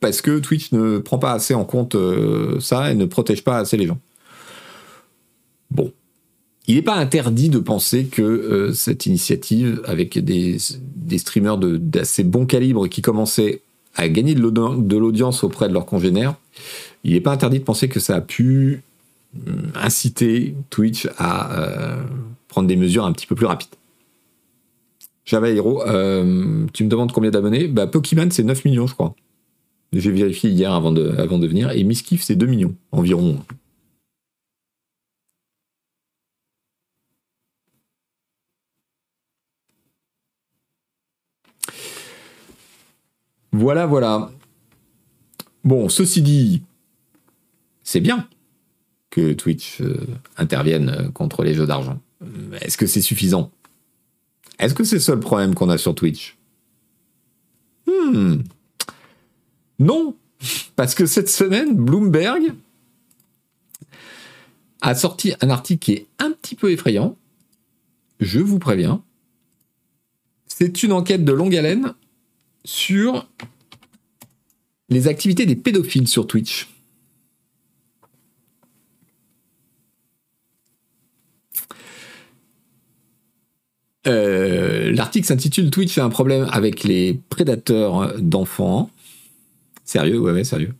[0.00, 3.58] Parce que Twitch ne prend pas assez en compte euh, ça et ne protège pas
[3.58, 3.98] assez les gens.
[6.70, 10.56] Il n'est pas interdit de penser que euh, cette initiative, avec des,
[11.18, 13.62] streamers d'assez bon calibre qui commençaient
[13.96, 16.36] à gagner de l'audience auprès de leurs congénères,
[17.02, 18.84] il n'est pas interdit de penser que ça a pu
[19.48, 22.04] euh, inciter Twitch à euh,
[22.46, 23.74] prendre des mesures un petit peu plus rapides.
[25.24, 25.82] Java Hero,
[26.72, 27.66] tu me demandes combien d'abonnés?
[27.66, 29.16] Bah, Pokémon, c'est 9 millions, je crois.
[29.92, 31.72] J'ai vérifié hier avant de, avant de venir.
[31.72, 33.40] Et Miskiff, c'est 2 millions environ.
[43.52, 44.30] Voilà, voilà.
[45.64, 46.62] Bon, ceci dit,
[47.82, 48.28] c'est bien
[49.10, 52.00] que Twitch euh, intervienne contre les jeux d'argent.
[52.60, 53.50] Est-ce que c'est suffisant?
[54.58, 56.36] Est-ce que c'est le seul problème qu'on a sur Twitch?
[57.86, 58.42] Hmm.
[59.78, 60.14] Non,
[60.76, 62.52] parce que cette semaine, Bloomberg
[64.82, 67.16] a sorti un article qui est un petit peu effrayant.
[68.20, 69.02] Je vous préviens.
[70.46, 71.94] C'est une enquête de longue haleine
[72.64, 73.28] sur
[74.88, 76.68] les activités des pédophiles sur Twitch.
[84.06, 88.90] Euh, l'article s'intitule Twitch a un problème avec les prédateurs d'enfants.
[89.84, 90.74] Sérieux, ouais, ouais, sérieux.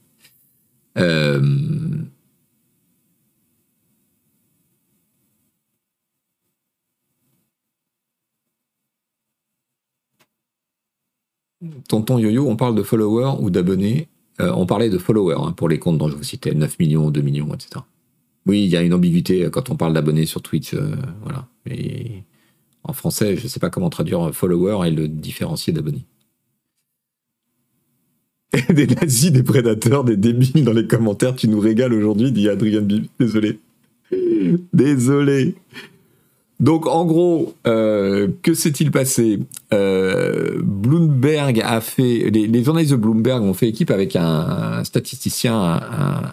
[0.99, 1.41] Euh,
[11.88, 14.08] Tonton Yo-Yo, on parle de followers ou d'abonnés.
[14.40, 17.11] Euh, on parlait de followers hein, pour les comptes dont je vous citais, 9 millions,
[17.11, 17.82] 2 millions, etc.
[18.46, 20.74] Oui, il y a une ambiguïté quand on parle d'abonnés sur Twitch.
[20.74, 21.46] Euh, voilà.
[22.84, 26.06] En français, je ne sais pas comment traduire follower et le différencier d'abonnés.
[28.70, 32.80] des nazis, des prédateurs, des débiles dans les commentaires, tu nous régales aujourd'hui, dit Adrien
[32.80, 33.06] Bib.
[33.18, 33.61] Désolé.
[34.72, 35.54] Désolé.
[36.61, 39.40] Donc en gros, euh, que s'est-il passé?
[39.72, 45.80] Euh, Bloomberg a fait, les, journalistes de Bloomberg ont fait équipe avec un, statisticien,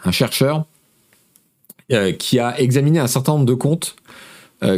[0.04, 0.66] un, chercheur,
[1.94, 3.96] euh, qui a examiné un certain nombre de comptes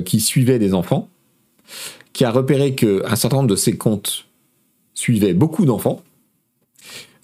[0.05, 1.07] qui suivaient des enfants,
[2.11, 4.25] qui a repéré qu'un certain nombre de ces comptes
[4.93, 6.03] suivaient beaucoup d'enfants,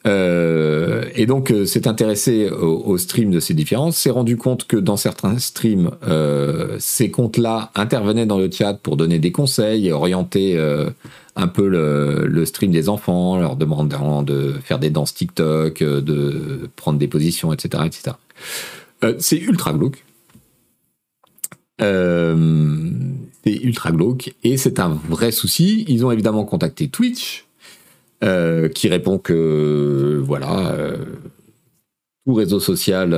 [0.05, 4.67] euh, et donc euh, s'est intéressé au, au, stream de ces différences, s'est rendu compte
[4.67, 9.87] que dans certains streams, euh, ces comptes-là intervenaient dans le chat pour donner des conseils
[9.87, 10.59] et orienter
[11.35, 16.99] un peu le, stream des enfants, leur demandant de faire des danses TikTok, de prendre
[16.99, 17.83] des positions, etc.
[17.85, 18.15] etc.
[19.19, 20.03] c'est ultra glauque.
[21.79, 25.85] C'est ultra glauque et c'est un vrai souci.
[25.87, 27.44] Ils ont évidemment contacté Twitch,
[28.25, 30.97] euh, qui répond que voilà, euh,
[32.25, 33.15] tout réseau social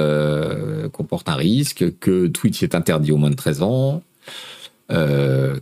[0.91, 4.03] comporte un risque, que Twitch est interdit aux moins de 13 ans,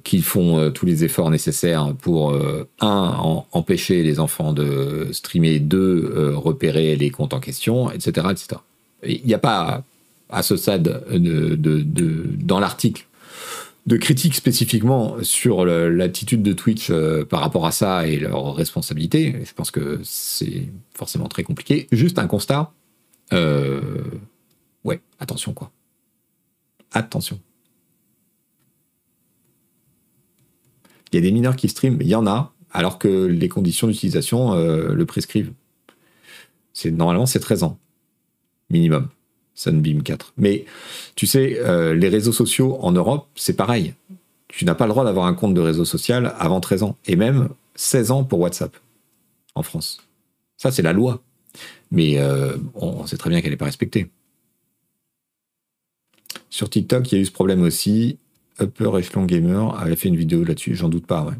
[0.03, 2.35] qu'ils font tous les efforts nécessaires pour
[2.81, 8.61] un empêcher les enfants de streamer, deux repérer les comptes en question, etc., etc.
[9.05, 9.83] Il n'y a pas
[10.29, 11.55] à ce stade de,
[12.43, 13.05] dans l'article
[13.85, 19.43] de critique spécifiquement sur l'attitude de Twitch euh, par rapport à ça et leurs responsabilités.
[19.45, 21.87] Je pense que c'est forcément très compliqué.
[21.91, 22.73] Juste un constat.
[23.33, 24.03] Euh,
[24.83, 25.71] ouais, attention quoi.
[26.91, 27.39] Attention.
[31.11, 33.87] Il y a des mineurs qui streament, il y en a, alors que les conditions
[33.87, 35.53] d'utilisation euh, le prescrivent.
[36.73, 37.79] C'est normalement c'est 13 ans
[38.69, 39.09] minimum.
[39.55, 40.33] Sunbeam 4.
[40.37, 40.65] Mais
[41.15, 43.93] tu sais, euh, les réseaux sociaux en Europe, c'est pareil.
[44.47, 46.97] Tu n'as pas le droit d'avoir un compte de réseau social avant 13 ans.
[47.07, 48.75] Et même 16 ans pour WhatsApp
[49.55, 50.01] en France.
[50.57, 51.23] Ça, c'est la loi.
[51.91, 54.09] Mais euh, on sait très bien qu'elle n'est pas respectée.
[56.49, 58.17] Sur TikTok, il y a eu ce problème aussi.
[58.61, 61.33] Upper Echelon Gamer avait fait une vidéo là-dessus, j'en doute pas.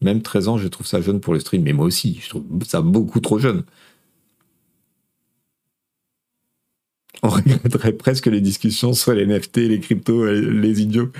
[0.00, 2.44] Même 13 ans, je trouve ça jeune pour le stream, mais moi aussi, je trouve
[2.64, 3.64] ça beaucoup trop jeune.
[7.22, 11.10] on regretterait presque les discussions sur les NFT, les cryptos, les idiots.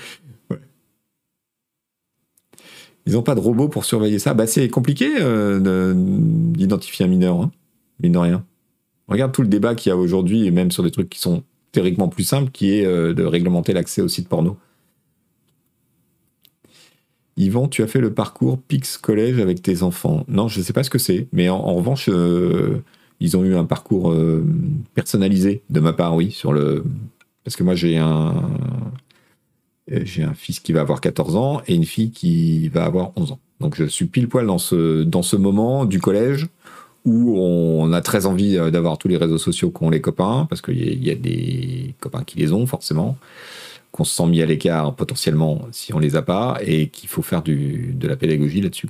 [3.08, 4.34] Ils n'ont pas de robot pour surveiller ça.
[4.34, 7.50] Bah, c'est compliqué euh, d'identifier un mineur, hein,
[8.00, 8.44] mine de rien.
[9.08, 11.42] Regarde tout le débat qu'il y a aujourd'hui, et même sur des trucs qui sont
[11.72, 14.58] théoriquement plus simples, qui est euh, de réglementer l'accès aux sites porno.
[17.38, 20.24] Yvan, tu as fait le parcours Pix Collège avec tes enfants.
[20.28, 22.82] Non, je ne sais pas ce que c'est, mais en, revanche, euh,
[23.20, 24.44] ils ont eu un parcours euh,
[24.94, 26.84] personnalisé de ma part, oui, sur le.
[27.44, 28.34] Parce que moi, j'ai un.
[29.90, 33.32] J'ai un fils qui va avoir 14 ans et une fille qui va avoir 11
[33.32, 33.38] ans.
[33.58, 36.46] Donc je suis pile poil dans ce, dans ce moment du collège
[37.04, 40.60] où on a très envie euh, d'avoir tous les réseaux sociaux qu'ont les copains, parce
[40.60, 43.16] qu'il y, a des copains qui les ont forcément,
[43.92, 47.22] qu'on se sent mis à l'écart potentiellement si on les a pas, et qu'il faut
[47.22, 48.88] faire du, de la pédagogie là-dessus.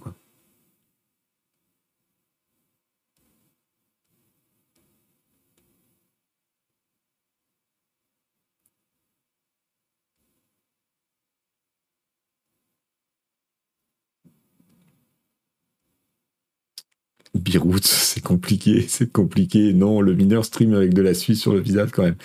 [17.49, 19.73] Birout, c'est compliqué, c'est compliqué.
[19.73, 22.17] Non, le mineur stream avec de la Suisse sur le visage quand même.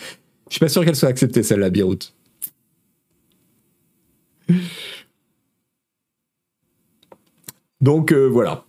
[0.50, 2.14] Je suis pas sûr qu'elle soit acceptée celle-là, Birout.
[7.82, 8.66] Donc euh, voilà.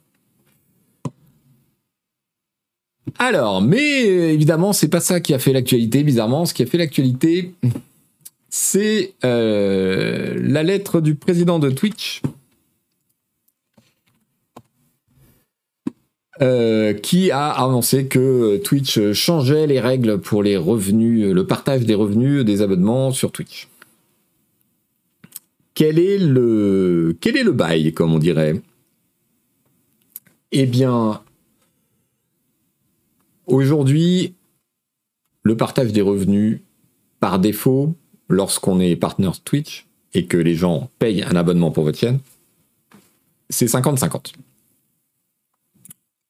[3.19, 6.47] Alors, mais évidemment, c'est pas ça qui a fait l'actualité, bizarrement.
[6.47, 7.55] Ce qui a fait l'actualité,
[8.49, 12.23] c'est euh, la lettre du président de Twitch,
[16.43, 21.95] Euh, qui a annoncé que Twitch changeait les règles pour les revenus, le partage des
[21.95, 23.68] revenus des abonnements sur Twitch.
[25.74, 28.61] Quel est le, quel est le bail, comme on dirait?
[30.51, 31.22] Eh bien,
[33.47, 34.35] aujourd'hui,
[35.45, 36.61] le partage des revenus,
[37.20, 37.95] par défaut,
[38.28, 42.18] lorsqu'on est partner Twitch et que les gens payent un abonnement pour votre chaîne,
[43.51, 44.32] c'est 50-50.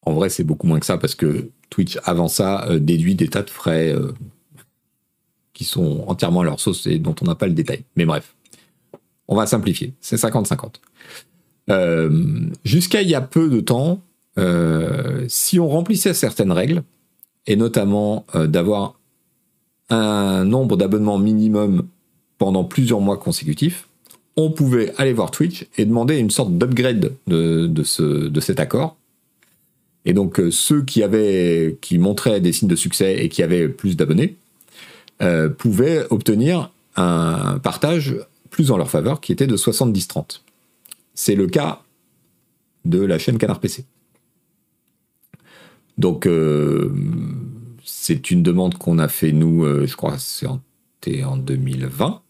[0.05, 3.27] En vrai, c'est beaucoup moins que ça parce que Twitch, avant ça, euh, déduit des
[3.27, 4.13] tas de frais euh,
[5.53, 7.83] qui sont entièrement à leur sauce et dont on n'a pas le détail.
[7.95, 8.35] Mais bref,
[9.27, 9.93] on va simplifier.
[10.01, 10.75] C'est 50-50.
[11.71, 14.01] Euh, jusqu'à il y a peu de temps,
[15.27, 16.83] si on remplissait certaines règles,
[17.47, 18.99] et notamment d'avoir
[19.89, 21.87] un nombre d'abonnements minimum
[22.37, 23.87] pendant plusieurs mois consécutifs,
[24.35, 28.97] on pouvait aller voir Twitch et demander une sorte d'upgrade de, de cet accord
[30.05, 33.67] et donc euh, ceux qui avaient, qui montraient des signes de succès et qui avaient
[33.67, 34.37] plus d'abonnés,
[35.21, 38.15] euh, pouvaient obtenir un partage
[38.51, 40.41] plus en leur faveur, qui était de 70-30.
[41.13, 41.81] C'est le cas
[42.85, 43.85] de la chaîne Canard PC.
[45.97, 46.93] Donc euh,
[47.83, 52.21] c'est une demande qu'on a fait nous, je crois, c'était en 2020.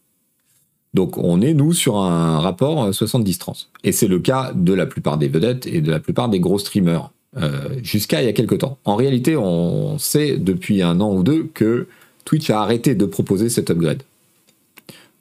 [0.94, 3.68] Donc on est nous sur un rapport 70-30.
[3.84, 6.58] Et c'est le cas de la plupart des vedettes et de la plupart des gros
[6.58, 7.10] streamers.
[7.36, 8.78] Euh, jusqu'à il y a quelques temps.
[8.84, 11.86] En réalité, on sait depuis un an ou deux que
[12.24, 14.02] Twitch a arrêté de proposer cet upgrade.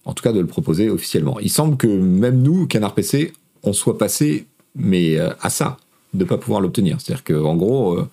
[0.05, 1.39] En tout cas, de le proposer officiellement.
[1.39, 4.45] Il semble que même nous, Canard PC, on soit passé
[4.77, 5.77] mais euh, à ça,
[6.13, 6.99] de ne pas pouvoir l'obtenir.
[6.99, 8.09] C'est-à-dire qu'en gros, euh,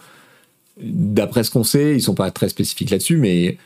[0.81, 3.59] d'après ce qu'on sait, ils sont pas très spécifiques là-dessus, mais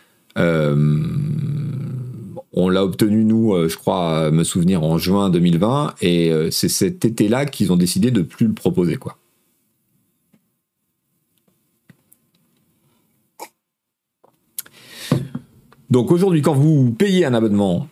[2.59, 7.45] On l'a obtenu, nous, je crois, me souvenir, en juin 2020, et c'est cet été-là
[7.45, 9.19] qu'ils ont décidé de plus le proposer, quoi.
[15.91, 17.89] Donc aujourd'hui, quand vous payez un abonnement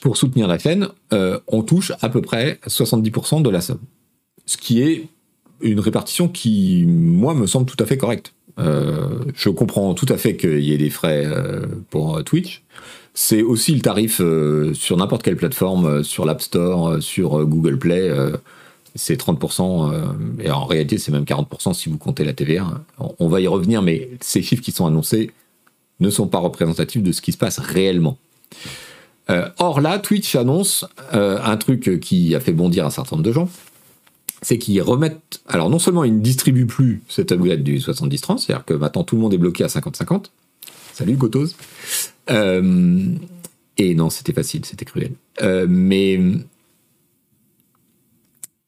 [0.00, 3.80] pour soutenir la chaîne, euh, on touche à peu près 70% de la somme.
[4.44, 5.08] Ce qui est
[5.60, 8.32] une répartition qui, moi, me semble tout à fait correcte.
[8.58, 12.64] Euh, je comprends tout à fait qu'il y ait des frais euh, pour Twitch.
[13.14, 14.20] C'est aussi le tarif
[14.74, 18.12] sur n'importe quelle plateforme, sur l'App Store, sur Google Play.
[18.94, 19.90] c'est 30%,
[20.38, 22.66] et en réalité c'est même 40% si vous comptez la TVA.
[23.18, 25.30] On va y revenir, mais ces chiffres qui sont annoncés
[26.00, 28.18] ne sont pas représentatifs de ce qui se passe réellement.
[29.30, 33.26] Euh, or là, Twitch annonce euh, un truc qui a fait bondir un certain nombre
[33.26, 33.48] de gens,
[34.42, 35.40] c'est qu'ils remettent...
[35.48, 39.16] Alors non seulement ils ne distribuent plus cette tablette du 70-30, c'est-à-dire que maintenant tout
[39.16, 40.26] le monde est bloqué à 50-50.
[40.92, 41.48] Salut Gotos.
[42.30, 43.08] Euh,
[43.78, 45.12] et non, c'était facile, c'était cruel.
[45.68, 46.20] mais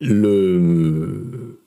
[0.00, 1.57] le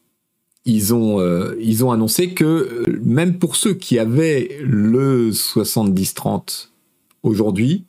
[0.65, 6.69] ils ont, euh, ils ont annoncé que euh, même pour ceux qui avaient le 70-30
[7.23, 7.83] aujourd'hui,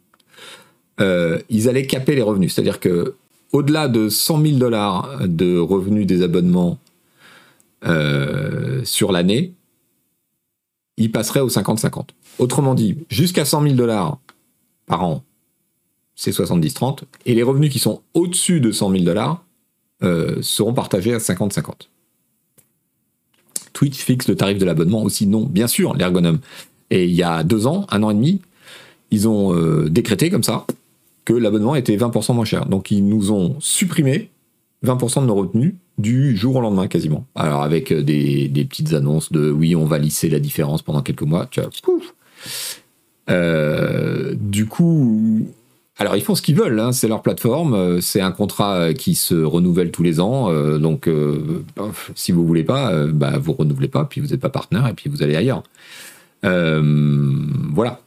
[1.00, 2.54] euh, ils allaient caper les revenus.
[2.54, 3.14] C'est-à-dire que
[3.52, 6.78] au-delà de 100 000 dollars de revenus des abonnements
[8.84, 9.54] sur l'année,
[10.96, 12.10] ils passeraient au 50-50.
[12.38, 14.18] Autrement dit, jusqu'à 100 000 dollars
[14.86, 15.24] par an,
[16.14, 19.44] c'est 70-30, et les revenus qui sont au-dessus de 100 000 dollars
[20.40, 21.88] seront partagés à 50-50.
[23.72, 26.38] Twitch fixe le tarif de l'abonnement aussi non, bien sûr, l'ergonome.
[26.90, 28.40] Et il y a deux ans, un an et demi,
[29.10, 30.66] ils ont euh, décrété comme ça
[31.24, 32.66] que l'abonnement était 20% moins cher.
[32.66, 34.30] Donc ils nous ont supprimé
[34.84, 37.26] 20% de nos retenues du jour au lendemain quasiment.
[37.34, 41.22] Alors avec euh, des, petites annonces de oui, on va lisser la différence pendant quelques
[41.22, 41.48] mois.
[43.30, 45.48] Euh, du coup,
[46.02, 48.92] alors ils font ce qu'ils veulent, hein, c'est leur plateforme, euh, c'est un contrat euh,
[48.92, 51.08] qui se renouvelle tous les ans, euh, donc
[52.16, 55.08] si vous voulez pas, bah, vous renouvelez pas, puis vous n'êtes pas partenaire et puis
[55.08, 55.62] vous allez ailleurs.
[56.42, 58.00] voilà.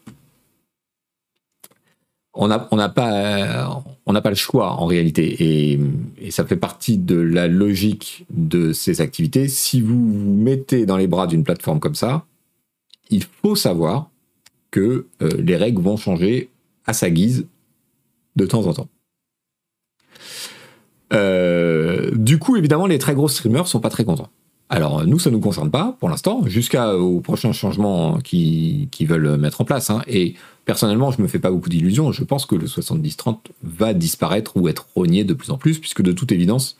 [2.33, 5.77] On n'a pas, le choix en réalité,
[6.19, 9.47] et, ça fait partie de la logique de ces activités.
[9.47, 12.25] Si vous vous mettez dans les bras d'une plateforme comme ça,
[13.09, 14.09] il faut savoir
[14.69, 16.49] que les règles vont changer
[16.85, 17.47] à sa guise
[18.35, 18.89] de temps en temps.
[21.13, 24.29] Euh, du coup, évidemment, les très gros streamers sont pas très contents.
[24.69, 29.65] Alors, nous, ça nous concerne pas pour l'instant, jusqu'aux prochains changements qu'ils veulent mettre en
[29.65, 29.91] place.
[29.91, 30.01] Hein.
[30.07, 30.33] Et
[30.65, 32.11] personnellement, je me fais pas beaucoup d'illusions.
[32.11, 36.01] Je pense que le 70-30 va disparaître ou être rogné de plus en plus, puisque
[36.01, 36.77] de toute évidence,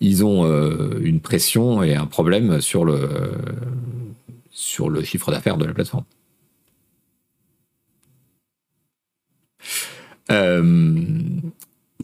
[0.00, 3.32] ils ont euh, une pression et un problème sur le
[5.02, 6.04] chiffre d'affaires de la plateforme.
[10.30, 11.04] Euh,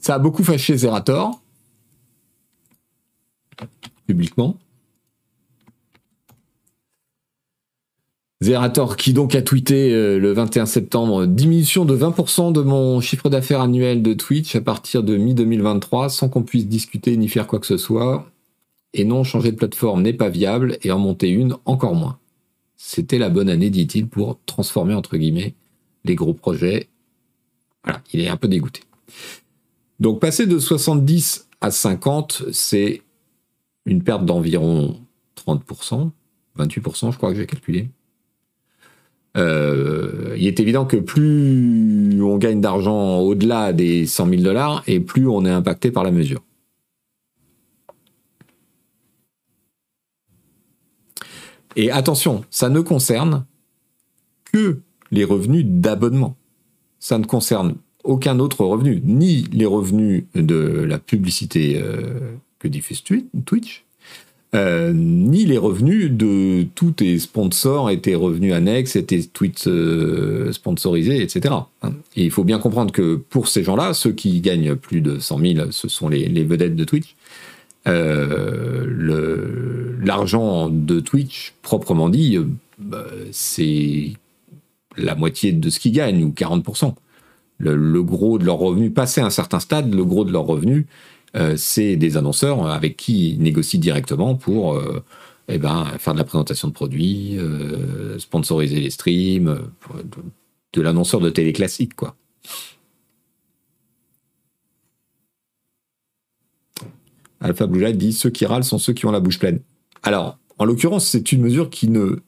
[0.00, 1.40] ça a beaucoup fâché Zerator,
[4.06, 4.56] publiquement.
[8.42, 13.28] Zerator qui donc a tweeté euh, le 21 septembre diminution de 20% de mon chiffre
[13.30, 17.60] d'affaires annuel de Twitch à partir de mi-2023 sans qu'on puisse discuter ni faire quoi
[17.60, 18.28] que ce soit.
[18.94, 22.18] Et non, changer de plateforme n'est pas viable et en monter une encore moins.
[22.76, 25.54] C'était la bonne année, dit-il, pour transformer entre guillemets
[26.04, 26.88] les gros projets
[27.84, 28.82] voilà, il est un peu dégoûté.
[30.00, 33.02] Donc passer de 70 à 50, c'est
[33.86, 35.00] une perte d'environ
[35.36, 36.10] 30%,
[36.58, 37.88] 28% je crois que j'ai calculé.
[39.36, 45.00] Euh, il est évident que plus on gagne d'argent au-delà des 100 000 dollars et
[45.00, 46.42] plus on est impacté par la mesure.
[51.76, 53.46] Et attention, ça ne concerne
[54.52, 54.80] que
[55.10, 56.36] les revenus d'abonnement
[57.02, 57.74] ça ne concerne
[58.04, 63.02] aucun autre revenu, ni les revenus de la publicité euh, que diffuse
[63.44, 63.82] Twitch,
[64.54, 70.52] euh, ni les revenus de tous tes sponsors et tes revenus annexes tes tweets euh,
[70.52, 71.52] sponsorisés, etc.
[71.82, 71.92] Hein.
[72.14, 75.38] Et il faut bien comprendre que pour ces gens-là, ceux qui gagnent plus de 100
[75.40, 77.16] 000, ce sont les, vedettes de Twitch.
[80.04, 82.38] L'argent de Twitch, proprement dit,
[82.78, 84.12] bah, c'est
[84.96, 86.94] la moitié de ce qu'ils gagnent, ou 40%.
[87.58, 90.86] Le, gros de leurs revenus, passé un certain stade, le gros de leurs revenus,
[91.36, 95.02] euh, c'est des annonceurs avec qui ils négocient directement pour euh,
[95.48, 99.60] eh ben, faire de la présentation de produits, euh, sponsoriser les streams,
[100.72, 102.16] de, l'annonceur de télé classique, quoi.
[107.40, 109.60] Alpha Blue Light dit ceux qui râlent sont ceux qui ont la bouche pleine.
[110.02, 112.20] Alors, en l'occurrence, c'est une mesure qui ne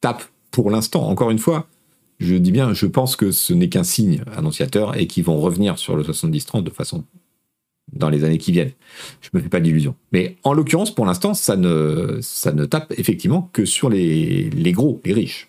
[0.00, 1.66] tape pour l'instant, encore une fois,
[2.20, 5.78] Je dis bien, je pense que ce n'est qu'un signe annonciateur et qu'ils vont revenir
[5.78, 7.04] sur le 70-30 de façon
[7.92, 8.72] dans les années qui viennent.
[9.20, 9.94] Je me fais pas d'illusions.
[10.12, 12.20] Mais en l'occurrence, pour l'instant, ça ne,
[12.52, 15.48] ne tape effectivement que sur les, gros, les riches.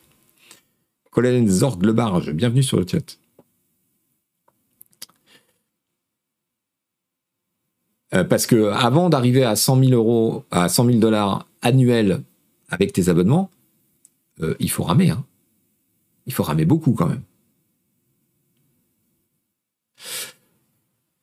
[1.11, 3.17] Colin Zord Le Barge, bienvenue sur le chat.
[8.13, 12.21] Euh, parce que avant d'arriver à 100 000 euros, à 100 000 dollars annuels
[12.69, 13.49] avec tes abonnements,
[14.41, 15.09] euh, il faut ramer.
[15.09, 15.25] Hein.
[16.27, 17.21] Il faut ramer beaucoup quand même.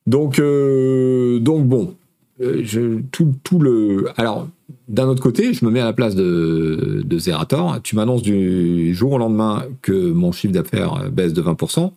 [0.06, 1.94] Donc, euh, bon,
[2.40, 4.10] je, tout, le.
[4.16, 4.48] Alors,
[4.88, 7.80] d'un autre côté, je me mets à la place de, Zerator.
[7.82, 11.92] Tu m'annonces du jour au lendemain que mon chiffre d'affaires baisse de 20%.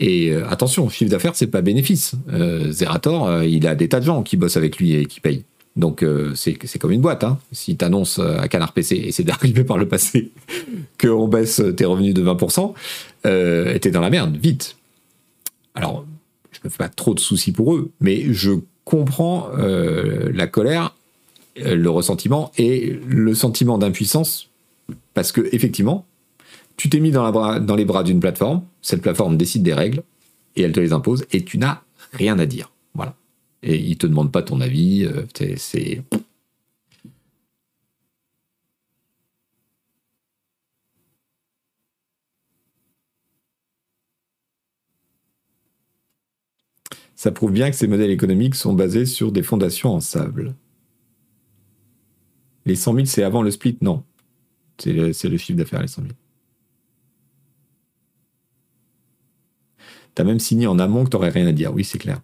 [0.00, 2.14] Et euh, attention, chiffre d'affaires, c'est pas bénéfice.
[2.32, 5.20] Euh, Zerator, euh, il a des tas de gens qui bossent avec lui et qui
[5.20, 5.44] payent.
[5.76, 6.04] Donc
[6.34, 7.24] c'est comme une boîte.
[7.24, 7.38] Hein.
[7.52, 10.30] Si tu annonces à Canard PC, et c'est d'arriver par le passé,
[11.00, 12.74] qu'on baisse tes revenus de 20%,
[13.26, 14.76] euh, t'es dans la merde, vite.
[15.74, 16.04] Alors,
[16.52, 18.52] je me fais pas trop de soucis pour eux, mais je
[18.84, 20.94] comprends la colère,
[21.56, 24.50] le ressentiment et le sentiment d'impuissance,
[25.14, 26.06] parce que effectivement,
[26.76, 30.02] tu t'es mis dans les bras d'une plateforme, cette plateforme décide des règles
[30.56, 31.80] et elle te les impose et tu n'as
[32.12, 32.70] rien à dire.
[33.66, 35.04] Et ils te demandent pas ton avis.
[35.06, 35.24] Euh,
[35.56, 36.02] c'est.
[47.16, 50.54] Ça prouve bien que ces modèles économiques sont basés sur des fondations en sable.
[52.66, 54.04] Les 100 000, c'est avant le split Non.
[54.76, 56.14] C'est le, le chiffre d'affaires, les 100 000.
[60.14, 61.72] T'as même signé en amont que t'aurais rien à dire.
[61.72, 62.20] Oui, c'est clair.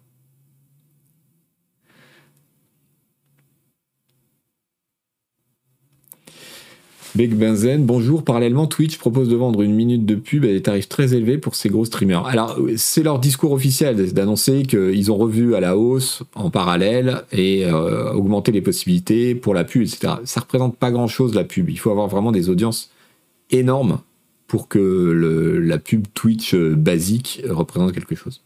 [7.13, 8.23] Big Benzen, bonjour.
[8.23, 11.55] Parallèlement, Twitch propose de vendre une minute de pub à des tarifs très élevés pour
[11.55, 12.25] ces gros streamers.
[12.25, 17.65] Alors, c'est leur discours officiel d'annoncer qu'ils ont revu à la hausse en parallèle et
[17.65, 20.13] euh, augmenté les possibilités pour la pub, etc.
[20.23, 21.69] Ça représente pas grand chose la pub.
[21.69, 22.91] Il faut avoir vraiment des audiences
[23.49, 23.99] énormes
[24.47, 28.41] pour que la pub Twitch euh, basique représente quelque chose.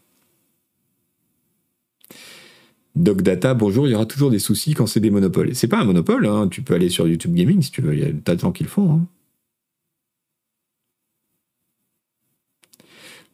[2.96, 5.54] Doc Data, bonjour, il y aura toujours des soucis quand c'est des monopoles.
[5.54, 8.00] C'est pas un monopole, hein, tu peux aller sur YouTube Gaming si tu veux, il
[8.00, 8.90] y a tas de gens qui le font.
[8.90, 9.06] Hein.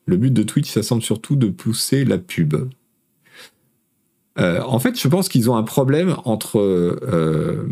[0.07, 2.55] Le but de Twitch, ça semble surtout de pousser la pub.
[4.39, 6.59] Euh, en fait, je pense qu'ils ont un problème entre.
[6.59, 7.69] Euh,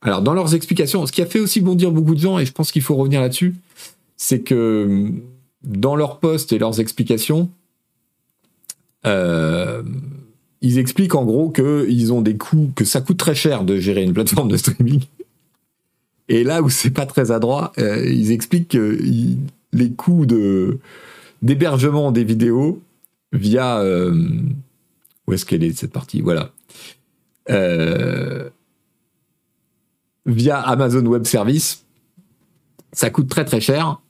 [0.00, 2.52] alors, dans leurs explications, ce qui a fait aussi bondir beaucoup de gens, et je
[2.52, 3.54] pense qu'il faut revenir là-dessus,
[4.16, 5.10] c'est que
[5.62, 7.50] dans leurs posts et leurs explications,
[9.06, 9.82] euh,
[10.60, 14.02] ils expliquent en gros qu'ils ont des coûts, que ça coûte très cher de gérer
[14.02, 15.02] une plateforme de streaming.
[16.28, 18.98] Et là où c'est pas très adroit, euh, ils expliquent que
[19.72, 20.26] les coûts
[21.42, 22.82] d'hébergement des vidéos
[23.32, 24.14] via euh,
[25.26, 26.20] où est-ce qu'elle est cette partie?
[26.20, 26.50] Voilà.
[30.26, 31.84] via Amazon Web Service,
[32.92, 34.00] ça coûte très très cher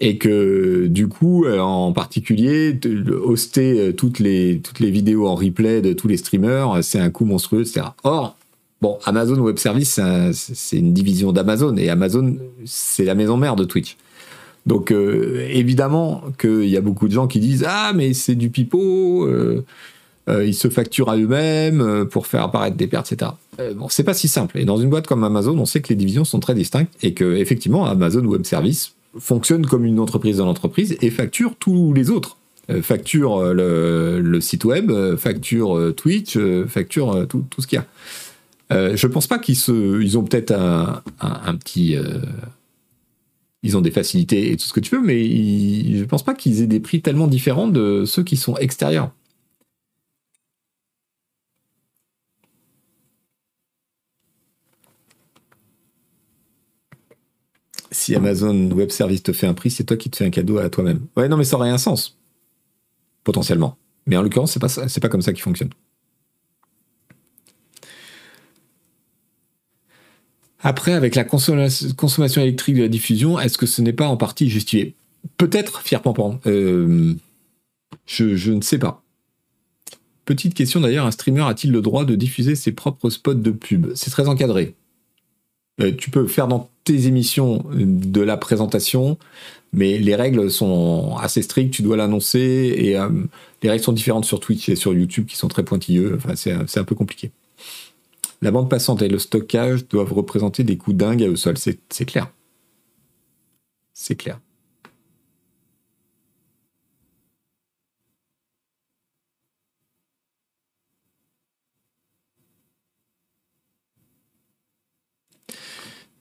[0.00, 2.78] et que du coup, euh, en particulier,
[3.24, 6.98] hoster euh, toutes les, toutes les vidéos en replay de tous les streamers, euh, c'est
[6.98, 7.86] un coût monstrueux, etc.
[8.04, 8.36] Or,
[8.82, 9.98] bon, Amazon Web Service,
[10.32, 12.36] c'est une division d'Amazon, et Amazon,
[12.66, 13.96] c'est la maison mère de Twitch.
[14.66, 19.30] Donc, évidemment qu'il y a beaucoup de gens qui disent Ah, mais c'est du pipeau,
[20.28, 23.30] ils se facturent à eux-mêmes pour faire apparaître des pertes, etc.
[23.76, 24.58] bon, c'est pas si simple.
[24.58, 27.14] Et dans une boîte comme Amazon, on sait que les divisions sont très distinctes et
[27.14, 32.10] que, effectivement, Amazon Web Service fonctionne comme une entreprise dans l'entreprise et facture tous les
[32.10, 32.38] autres.
[32.68, 36.36] Euh, facture euh, le, site web, euh, facture Twitch,
[36.66, 38.96] facture tout, ce qu'il y a.
[38.96, 41.96] je pense pas qu'ils se, ils ont peut-être un, petit,
[43.62, 46.62] ils ont des facilités et tout ce que tu veux, mais je pense pas qu'ils
[46.62, 49.10] aient des prix tellement différents de ceux qui sont extérieurs.
[57.96, 60.58] Si Amazon Web Service te fait un prix, c'est toi qui te fais un cadeau
[60.58, 61.06] à toi-même.
[61.16, 62.18] Ouais, non, mais ça aurait un sens.
[63.24, 63.78] Potentiellement.
[64.06, 65.70] Mais en l'occurrence, c'est pas, pas comme ça qu'il fonctionne.
[70.60, 74.50] Après, avec la consommation électrique de la diffusion, est-ce que ce n'est pas en partie
[74.50, 74.94] justifié?
[75.38, 76.38] Peut-être, fier Pampan.
[76.46, 77.14] Euh,
[78.04, 79.02] je ne sais pas.
[80.24, 83.92] Petite question d'ailleurs, un streamer a-t-il le droit de diffuser ses propres spots de pub?
[83.94, 84.74] C'est très encadré.
[85.80, 89.18] Euh, tu peux faire dans tes émissions de la présentation,
[89.72, 93.08] mais les règles sont assez strictes, tu dois l'annoncer, et euh,
[93.62, 96.78] les règles sont différentes sur Twitch et sur YouTube qui sont très pointilleux, enfin c'est
[96.78, 97.30] un peu compliqué.
[98.42, 102.04] La bande passante et le stockage doivent représenter des coûts dingues à eux seuls, c'est
[102.04, 102.30] clair.
[103.92, 104.38] C'est clair.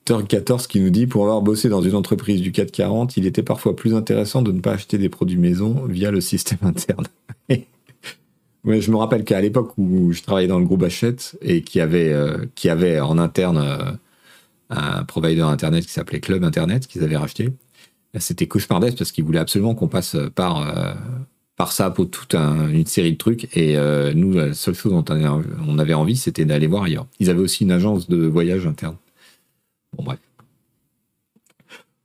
[0.06, 3.76] 14 qui nous dit pour avoir bossé dans une entreprise du 440, il était parfois
[3.76, 7.07] plus intéressant de ne pas acheter des produits maison via le système interne.
[8.65, 11.80] Ouais, je me rappelle qu'à l'époque où je travaillais dans le groupe Hachette et qui
[11.80, 13.91] avait, euh, avait en interne euh,
[14.72, 17.49] un provider internet qui s'appelait Club Internet qu'ils avaient racheté,
[18.18, 20.94] c'était cauchemardesque parce qu'ils voulaient absolument qu'on passe par, euh,
[21.57, 23.56] par ça pour toute une série de trucs.
[23.56, 23.77] Et
[24.15, 25.06] nous, la seule chose dont
[25.68, 27.06] on avait envie, c'était d'aller voir ailleurs.
[27.19, 28.95] Ils avaient aussi une agence de voyage interne.
[30.03, 30.19] Bref.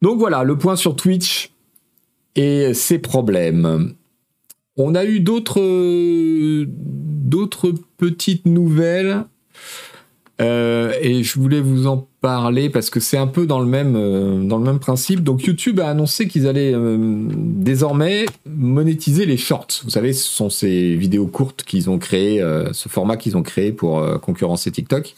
[0.02, 1.52] Donc voilà, le point sur Twitch
[2.36, 3.94] et ses problèmes.
[4.76, 9.24] On a eu d'autres d'autres petites nouvelles
[10.40, 13.94] euh, et je voulais vous en parler parce que c'est un peu dans le même
[13.94, 15.22] euh, dans le même principe.
[15.22, 16.96] Donc YouTube a annoncé qu'ils allaient euh,
[17.36, 19.82] désormais monétiser les shorts.
[19.84, 22.42] Vous savez, ce sont ces vidéos courtes qu'ils ont créé,
[22.72, 25.14] ce format qu'ils ont créé pour concurrencer TikTok.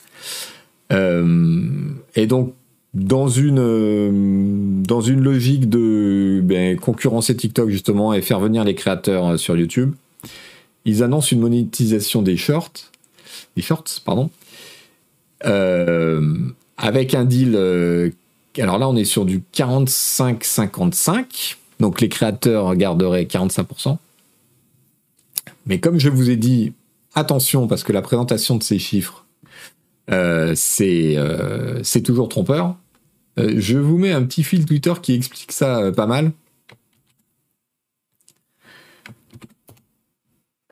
[0.90, 2.54] et donc
[2.94, 9.28] dans une, dans une logique de ben, concurrencer TikTok justement et faire venir les créateurs
[9.28, 9.94] euh, sur YouTube,
[10.84, 12.90] ils annoncent une monétisation des shorts,
[13.56, 14.28] des shorts, pardon,
[15.46, 16.36] euh,
[16.76, 17.54] avec un deal.
[17.54, 18.10] Euh,
[18.58, 23.96] alors là, on est sur du 45-55, donc les créateurs garderaient 45%.
[25.64, 26.74] Mais comme je vous ai dit,
[27.14, 29.24] attention parce que la présentation de ces chiffres,
[30.54, 31.16] c'est
[32.04, 32.76] toujours trompeur.
[33.38, 36.32] Euh, je vous mets un petit fil Twitter qui explique ça euh, pas mal.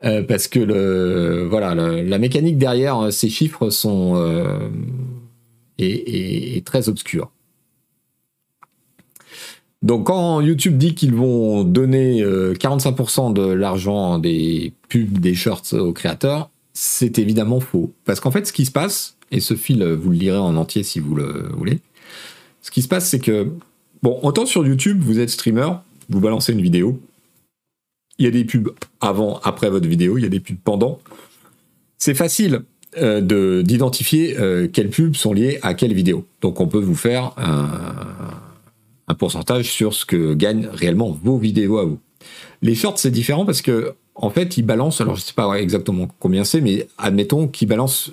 [0.04, 4.16] Euh, parce que le, voilà, la mécanique derrière ces chiffres sont
[5.78, 7.30] est, très obscure.
[9.82, 15.92] Donc quand YouTube dit qu'ils vont donner 45% de l'argent des pubs, des shorts aux
[15.92, 17.92] créateurs, c'est évidemment faux.
[18.06, 20.82] Parce qu'en fait, ce qui se passe, et ce fil, vous le lirez en entier
[20.82, 21.80] si vous le voulez,
[22.62, 23.48] ce qui se passe, c'est que,
[24.02, 25.70] bon, autant sur YouTube, vous êtes streamer,
[26.08, 27.00] vous balancez une vidéo,
[28.18, 28.70] il y a des pubs
[29.00, 30.98] avant, après votre vidéo, il y a des pubs pendant.
[31.98, 32.62] C'est facile
[32.98, 36.26] euh, d'identifier euh, quelles pubs sont liées à quelle vidéo.
[36.42, 37.68] Donc on peut vous faire un,
[39.08, 41.98] un, pourcentage sur ce que gagnent réellement vos vidéos à vous.
[42.62, 45.54] Les shorts, c'est différent parce que, en fait, ils balancent, alors je ne sais pas
[45.54, 48.12] exactement combien c'est, mais admettons qu'ils balancent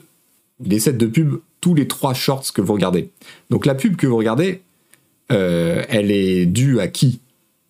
[0.60, 3.10] des sets de pubs tous les trois shorts que vous regardez.
[3.50, 4.62] Donc la pub que vous regardez,
[5.32, 7.20] euh, elle est due à qui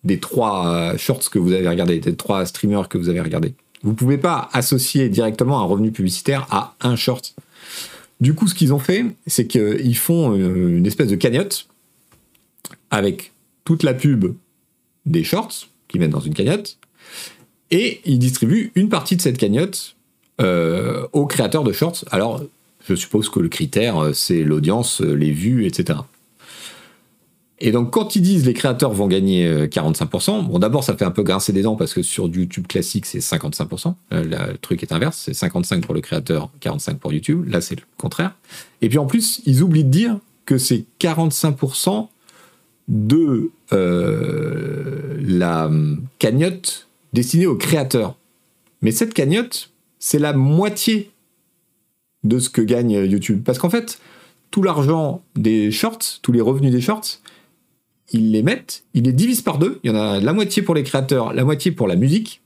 [0.04, 3.54] des trois shorts que vous avez regardés, des trois streamers que vous avez regardés.
[3.82, 7.34] Vous ne pouvez pas associer directement un revenu publicitaire à un short.
[8.20, 11.68] Du coup, ce qu'ils ont fait, c'est qu'ils font euh, une espèce de cagnotte
[12.90, 13.32] avec
[13.64, 14.34] toute la pub
[15.06, 16.78] des shorts qui mettent dans une cagnotte
[17.70, 19.94] et ils distribuent une partie de cette cagnotte
[20.40, 22.04] euh, aux créateurs de shorts.
[22.10, 22.42] Alors,
[22.94, 26.00] je suppose que le critère, euh, c'est l'audience, euh, les vues, etc.
[27.60, 31.04] Et donc, quand ils disent les créateurs vont gagner 45%, euh, bon, d'abord, ça fait
[31.04, 33.94] un peu grincer des dents parce que sur YouTube classique, c'est 55%.
[34.12, 37.48] le truc est inverse, c'est 55 pour le créateur, 45 pour YouTube.
[37.48, 38.36] Là, c'est le contraire.
[38.80, 42.06] Et puis en plus, ils oublient de dire que c'est 45%
[42.86, 48.16] de la hum, cagnotte destinée aux créateurs.
[48.82, 51.10] Mais cette cagnotte, c'est la moitié
[52.28, 53.42] de ce que gagne YouTube.
[53.44, 53.98] Parce qu'en fait,
[54.50, 57.18] tout l'argent des shorts, tous les revenus des shorts,
[58.10, 59.80] ils les mettent, ils les divisent par deux.
[59.82, 62.42] Il y en a la moitié pour les créateurs, la moitié pour la musique,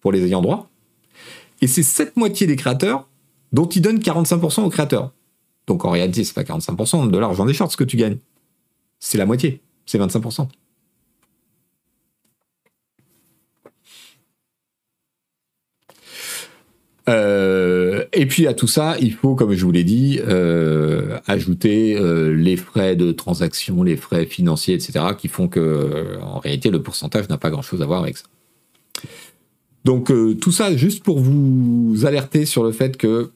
[0.00, 0.70] pour les ayants droit.
[1.60, 3.08] Et c'est cette moitié des créateurs
[3.52, 5.12] dont ils donnent 45% aux créateurs.
[5.66, 8.18] Donc en réalité, c'est pas 45% de l'argent des shorts que tu gagnes.
[8.98, 10.48] C'est la moitié, c'est 25%.
[17.08, 21.96] Euh, et puis à tout ça, il faut, comme je vous l'ai dit, euh, ajouter
[21.96, 26.82] euh, les frais de transaction, les frais financiers, etc., qui font que, en réalité, le
[26.82, 28.24] pourcentage n'a pas grand-chose à voir avec ça.
[29.84, 33.32] Donc tout ça, juste pour vous alerter sur le fait que,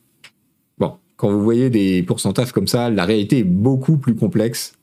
[0.78, 4.74] bon, quand vous voyez des pourcentages comme ça, la réalité est beaucoup plus complexe.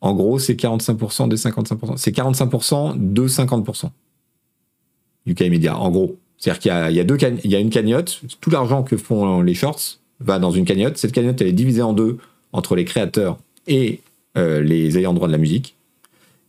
[0.00, 1.96] En gros, c'est 45% des 55%.
[1.96, 3.90] C'est 45% de 50%
[5.26, 6.18] du cas immédiat, en gros.
[6.42, 10.64] C'est-à-dire qu'il y a, une cagnotte, tout l'argent que font les shorts va dans une
[10.64, 10.96] cagnotte.
[10.96, 12.18] Cette cagnotte, elle est divisée en deux
[12.52, 13.38] entre les créateurs
[13.68, 14.00] et
[14.36, 15.76] euh, les ayants droit de la musique.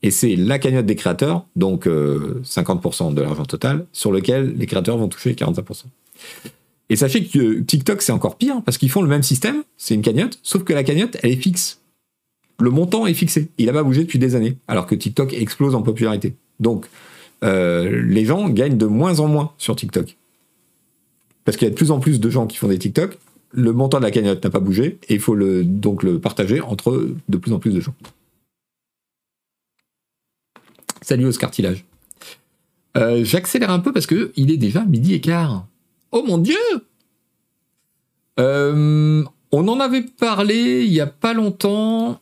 [0.02, 4.66] Et c'est la cagnotte des créateurs, donc 50% euh, de l'argent total, sur lequel les
[4.66, 5.84] créateurs vont toucher 45%.
[6.90, 10.02] Et sachez que TikTok, c'est encore pire, parce qu'ils font le même système, c'est une
[10.02, 11.82] cagnotte, sauf que la cagnotte, elle est fixe.
[12.60, 13.52] Le montant est fixé.
[13.60, 16.34] Il n'a pas bougé depuis des années, alors que TikTok explose en popularité.
[16.60, 16.88] Donc,
[17.44, 20.18] euh, les gens gagnent de moins en moins sur TikTok.
[21.46, 23.18] Parce qu'il y a de plus en plus de gens qui font des TikTok,
[23.52, 27.10] le montant de la cagnotte n'a pas bougé et il faut donc le partager entre
[27.28, 27.94] de plus en plus de gens.
[31.02, 31.86] Salut Oscar Tillage.
[32.96, 35.68] Euh, j'accélère un peu parce que il est déjà midi et quart.
[36.12, 36.56] Oh mon dieu
[38.40, 42.22] euh, On en avait parlé il y a pas longtemps.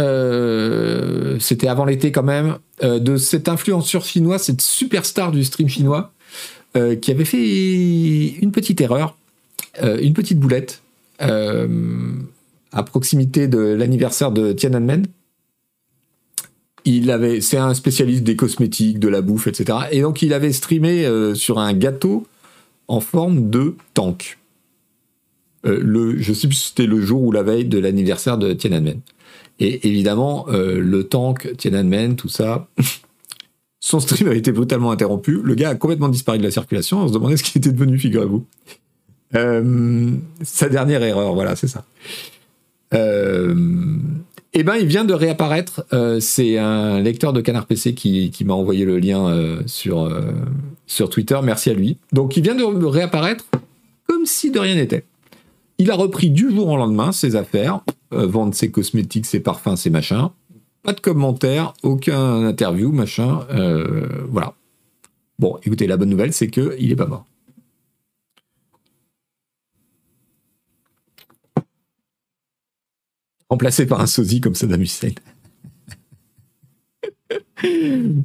[0.00, 6.12] Euh, c'était avant l'été quand même, de cette influenceur chinois, cette superstar du stream chinois,
[6.74, 9.16] qui avait fait une petite erreur,
[9.82, 10.82] une petite boulette,
[11.18, 15.06] à proximité de l'anniversaire de Tiananmen
[16.84, 19.78] il avait, c'est un spécialiste des cosmétiques, de la bouffe, etc.
[19.90, 22.26] Et donc il avait streamé euh, sur un gâteau
[22.88, 24.38] en forme de tank.
[25.64, 28.52] Euh, le, je sais plus si c'était le jour ou la veille de l'anniversaire de
[28.52, 29.00] Tiananmen.
[29.64, 32.68] Et évidemment, euh, le tank, Tiananmen, tout ça,
[33.80, 35.40] son stream a été brutalement interrompu.
[35.42, 36.98] Le gars a complètement disparu de la circulation.
[36.98, 38.44] On se demandait ce qu'il était devenu, figurez-vous.
[40.42, 41.84] sa dernière erreur, voilà, c'est ça.
[42.92, 43.54] Euh,
[44.54, 45.84] eh ben, il vient de réapparaître.
[45.92, 50.32] Euh, c'est un lecteur de Canard PC qui, m'a envoyé le lien euh, sur, euh,
[50.86, 51.38] sur Twitter.
[51.42, 51.96] Merci à lui.
[52.12, 53.46] Donc, il vient de réapparaître
[54.06, 55.04] comme si de rien n'était.
[55.78, 57.80] Il a repris du jour au lendemain ses affaires,
[58.12, 60.30] vendre ses cosmétiques, ses parfums, ses machins.
[60.82, 63.46] Pas de commentaires, aucun interview, machin.
[64.28, 64.54] voilà.
[65.38, 67.26] Bon, écoutez, la bonne nouvelle, c'est qu'il n'est pas mort.
[73.52, 75.10] remplacé par un sosie comme Saddam Hussein.
[77.62, 78.24] Il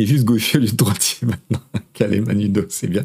[0.00, 1.60] est juste gaucher au lieu de droitier maintenant.
[1.92, 3.04] Calé Manudo, c'est bien.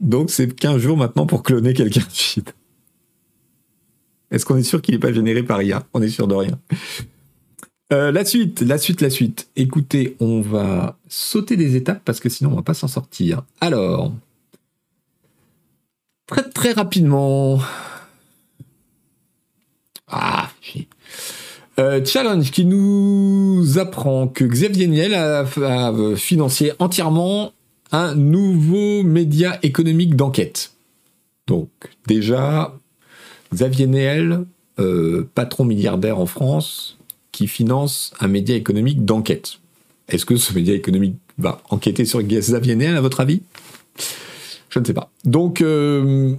[0.00, 2.42] Donc c'est 15 jours maintenant pour cloner quelqu'un de
[4.30, 6.58] Est-ce qu'on est sûr qu'il n'est pas généré par IA On est sûr de rien.
[7.92, 9.48] Euh, la suite, la suite, la suite.
[9.56, 13.42] Écoutez, on va sauter des étapes parce que sinon on va pas s'en sortir.
[13.60, 14.12] Alors,
[16.30, 17.58] Très très rapidement.
[20.06, 20.48] Ah,
[21.80, 25.44] euh, challenge qui nous apprend que Xavier Niel a,
[26.14, 27.52] financé entièrement
[27.92, 30.72] un nouveau média économique d'enquête.
[31.46, 31.68] Donc
[32.06, 32.74] déjà,
[33.52, 34.44] Xavier Niel,
[34.78, 36.96] euh, patron milliardaire en France,
[37.32, 39.58] qui finance un média économique d'enquête.
[40.08, 43.42] Est-ce que ce média économique va enquêter sur Xavier Niel, à votre avis?
[44.68, 45.10] Je ne sais pas.
[45.24, 46.34] Donc, euh,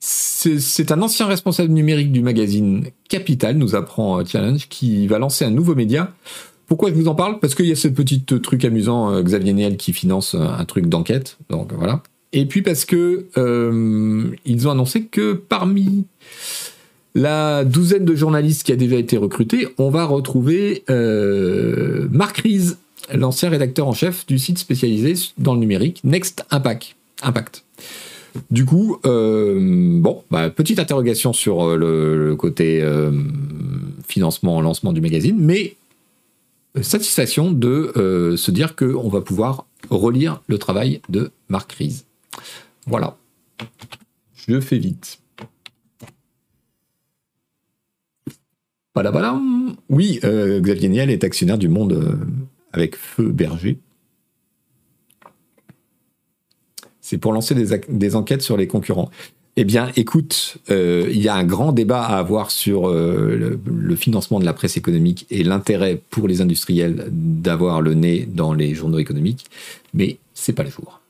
[0.00, 5.44] c'est un ancien responsable numérique du magazine Capital, nous apprend euh, Challenge, qui va lancer
[5.44, 6.12] un nouveau média.
[6.68, 7.40] Pourquoi je vous en parle?
[7.40, 10.86] Parce qu'il y a ce petit truc amusant, euh, Xavier Niel qui finance un truc
[10.86, 11.38] d'enquête.
[11.50, 12.02] Donc voilà.
[12.32, 13.26] Et puis parce que
[14.44, 16.04] ils ont annoncé que parmi
[17.14, 20.84] la douzaine de journalistes qui a déjà été recrutés, on va retrouver
[22.10, 22.74] Marc Ries,
[23.14, 26.94] l'ancien rédacteur en chef du site spécialisé dans le numérique Next Impact.
[28.50, 29.58] Du coup, euh,
[30.00, 33.10] bon, bah, petite interrogation sur euh, le, côté euh,
[34.06, 35.76] financement, lancement du magazine, mais
[36.82, 42.04] satisfaction de se dire qu'on va pouvoir relire le travail de Marc Ries.
[42.86, 43.16] Voilà.
[44.34, 45.20] Je fais vite.
[48.94, 49.40] Voilà,
[49.88, 52.18] Oui, Xavier Niel est actionnaire du Monde
[52.72, 53.78] avec Feu Berger.
[57.08, 59.10] C'est pour lancer des, enquêtes sur les concurrents.
[59.60, 63.96] Eh bien, écoute, euh, il y a un grand débat à avoir sur euh, le,
[63.96, 68.72] financement de la presse économique et l'intérêt pour les industriels d'avoir le nez dans les
[68.72, 69.46] journaux économiques,
[69.94, 71.00] mais c'est pas le jour.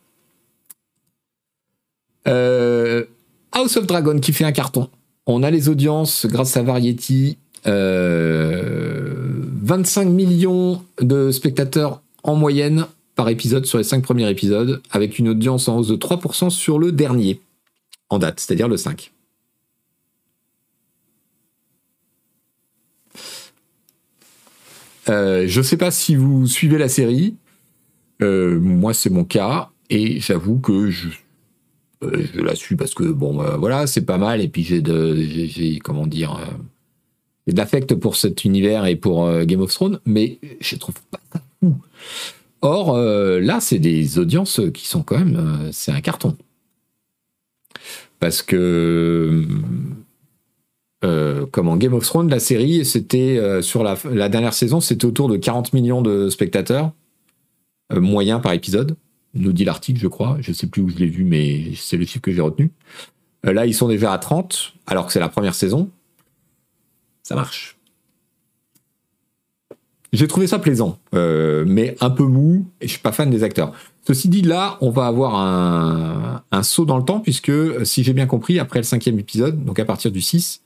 [2.27, 3.05] Euh,
[3.53, 4.89] House of Dragon qui fait un carton.
[5.27, 7.37] On a les audiences grâce à Variety.
[7.67, 15.29] 25 millions de spectateurs en moyenne par épisode sur les cinq premiers épisodes, avec une
[15.29, 17.43] audience en hausse de 3% sur le dernier,
[18.11, 19.13] en date, c'est-à-dire le 5.
[25.09, 27.35] Euh, je ne sais pas si vous suivez la série.
[28.23, 29.71] Euh, moi, c'est mon cas.
[29.91, 31.09] Et j'avoue que je,
[32.03, 34.41] euh, la suis parce que, bon, voilà, c'est pas mal.
[34.41, 35.17] Et puis, j'ai de,
[37.47, 40.01] l'affect pour cet univers et pour Game of Thrones.
[40.05, 41.77] Mais je trouve pas ça fou.
[42.61, 45.71] Or, là, c'est des audiences qui sont quand même.
[45.73, 46.37] C'est un carton.
[48.21, 49.45] Parce que.
[51.05, 55.29] Euh, comme en Game of Thrones, la série, c'était sur la, dernière saison, c'était autour
[55.29, 56.93] de 40 millions de spectateurs
[57.91, 58.97] moyens par épisode,
[59.35, 60.37] nous dit l'article, je crois.
[60.41, 62.71] Je sais plus où je l'ai vu, mais c'est le chiffre que j'ai retenu.
[63.45, 65.91] là, ils sont déjà à 30, alors que c'est la première saison.
[67.23, 67.77] Ça marche.
[70.15, 73.43] j'ai trouvé ça plaisant, euh, mais un peu mou, et je suis pas fan des
[73.43, 73.75] acteurs.
[74.09, 77.53] Ceci dit, là, on va avoir un, saut dans le temps, puisque,
[77.85, 80.63] si j'ai bien compris, après le cinquième épisode, donc à partir du 6,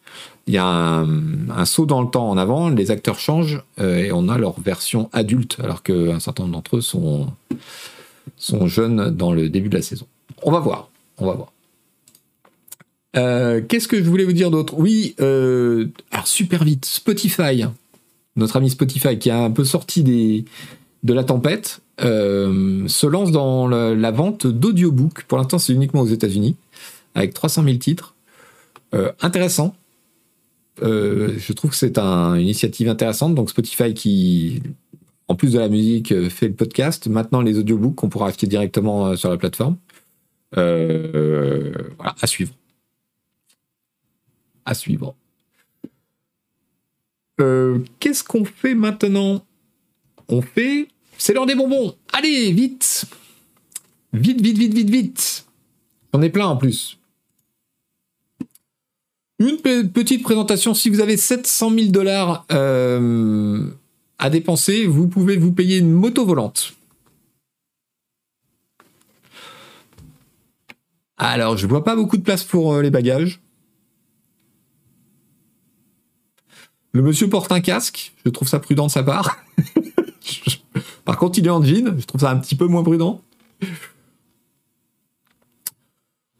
[0.46, 4.12] il y a un, saut dans le temps en avant, les acteurs changent, euh, et
[4.12, 7.26] on a leur version adulte, alors qu'un certain nombre d'entre eux sont,
[8.68, 10.06] jeunes dans le début de la saison.
[10.44, 10.88] On va voir,
[11.18, 11.52] on va voir.
[13.16, 14.74] Euh, qu'est-ce que je voulais vous dire d'autre?
[14.78, 17.64] Oui, alors super vite, Spotify
[18.36, 23.68] notre ami Spotify, qui a un peu sorti de la tempête, euh, se lance dans
[23.68, 25.24] la, vente d'audiobook.
[25.24, 26.56] Pour l'instant, c'est uniquement aux États-Unis,
[27.14, 28.14] avec 300 000 titres.
[28.94, 29.74] Euh, intéressant.
[30.82, 33.34] Euh, je trouve que c'est une initiative intéressante.
[33.34, 34.62] Donc Spotify qui,
[35.28, 37.06] en plus de la musique, fait le podcast.
[37.08, 39.76] Maintenant, les audiobooks qu'on pourra acheter directement sur la plateforme.
[40.52, 42.54] voilà, à suivre.
[44.64, 45.14] À suivre.
[47.98, 49.44] Qu'est-ce qu'on fait maintenant?
[50.28, 50.88] On fait...
[51.18, 51.94] C'est l'heure des bonbons.
[52.12, 53.04] Allez, vite
[54.12, 55.46] Vite, vite, vite, vite, vite
[56.12, 56.98] J'en ai plein en plus.
[59.38, 60.74] Une petite présentation.
[60.74, 63.66] Si vous avez 700 000 dollars euh,
[64.18, 66.74] à dépenser, vous pouvez vous payer une moto volante.
[71.16, 73.40] Alors, je vois pas beaucoup de place pour euh, les bagages.
[76.92, 79.38] Le monsieur porte un casque, je trouve ça prudent de sa part.
[81.12, 83.20] Par contre, il est en jean, je trouve ça un petit peu moins prudent.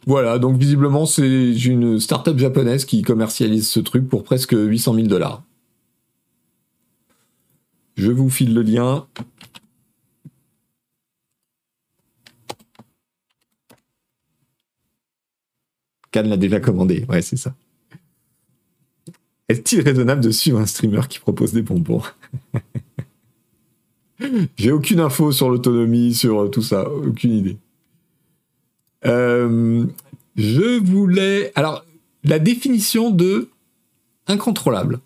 [0.06, 5.06] Voilà, donc visiblement, c'est une start-up japonaise qui commercialise ce truc pour presque 800 000
[5.08, 5.42] dollars.
[7.96, 9.06] Je vous file le lien.
[16.12, 17.54] Cannes l'a déjà commandé, ouais, c'est ça.
[19.50, 22.02] Est-il raisonnable de suivre un streamer qui propose des bonbons?
[24.56, 27.56] J'ai aucune info sur l'autonomie, sur tout ça, aucune idée.
[29.04, 29.84] Euh,
[30.36, 31.52] je voulais.
[31.54, 31.84] Alors,
[32.24, 33.48] la définition de
[34.28, 35.00] incontrôlable.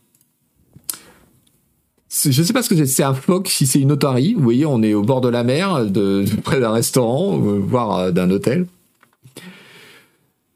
[2.11, 2.87] Je ne sais pas ce que c'est.
[2.87, 4.35] C'est un phoque, si c'est une otarie.
[4.35, 5.87] Vous voyez, on est au bord de la mer,
[6.45, 8.67] près d'un restaurant, euh, voire euh, d'un hôtel.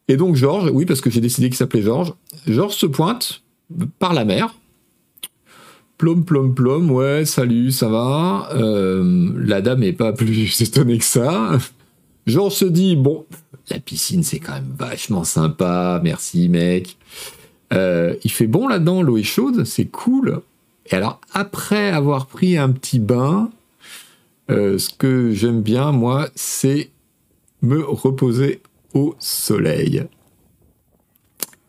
[0.07, 2.13] Et donc Georges, oui, parce que j'ai décidé qu'il s'appelait Georges.
[2.47, 3.43] Georges se pointe
[3.99, 4.55] par la mer.
[6.01, 8.49] Plom, plom, plom, ouais, salut, ça va?
[8.55, 11.59] Euh, la dame est pas plus étonnée que ça.
[12.25, 13.27] Genre se dit, bon,
[13.69, 16.97] la piscine c'est quand même vachement sympa, merci mec.
[17.71, 20.41] Euh, il fait bon là-dedans, l'eau est chaude, c'est cool.
[20.87, 23.51] Et alors, après avoir pris un petit bain,
[24.49, 26.89] euh, ce que j'aime bien, moi, c'est
[27.61, 28.63] me reposer
[28.95, 30.05] au soleil.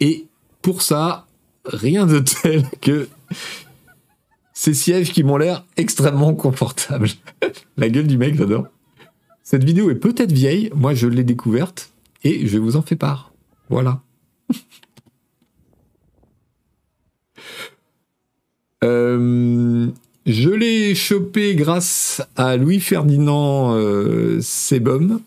[0.00, 0.24] Et
[0.62, 1.26] pour ça,
[1.66, 3.08] rien de tel que
[4.52, 7.08] ces sièges qui m'ont l'air extrêmement confortables.
[7.76, 8.66] La gueule du mec, j'adore.
[9.42, 11.92] Cette vidéo est peut-être vieille, moi je l'ai découverte
[12.22, 13.32] et je vous en fais part.
[13.68, 14.02] Voilà.
[18.84, 19.92] Euh,
[20.26, 25.20] je l'ai chopé grâce à Louis Ferdinand euh, Sebum.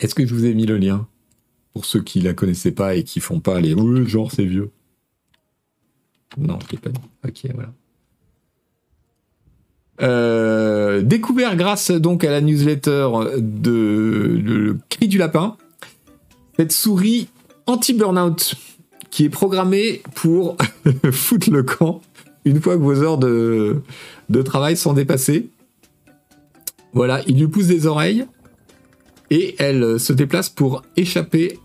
[0.00, 1.06] Est-ce que je vous ai mis le lien
[1.74, 3.76] Pour ceux qui la connaissaient pas et qui font pas les
[4.06, 4.72] genre c'est vieux.
[6.36, 7.00] Non, je l'ai pas dit.
[7.24, 7.72] Ok, voilà.
[10.02, 13.08] Euh, découvert grâce donc à la newsletter
[13.38, 15.56] de le, cri du lapin,
[16.56, 17.28] cette souris
[17.66, 18.54] anti-burnout
[19.10, 20.56] qui est programmée pour
[21.12, 22.00] foutre le camp
[22.44, 23.82] une fois que vos heures de,
[24.28, 25.50] de travail sont dépassées.
[26.92, 28.26] Voilà, il lui pousse des oreilles
[29.30, 31.58] et elle se déplace pour échapper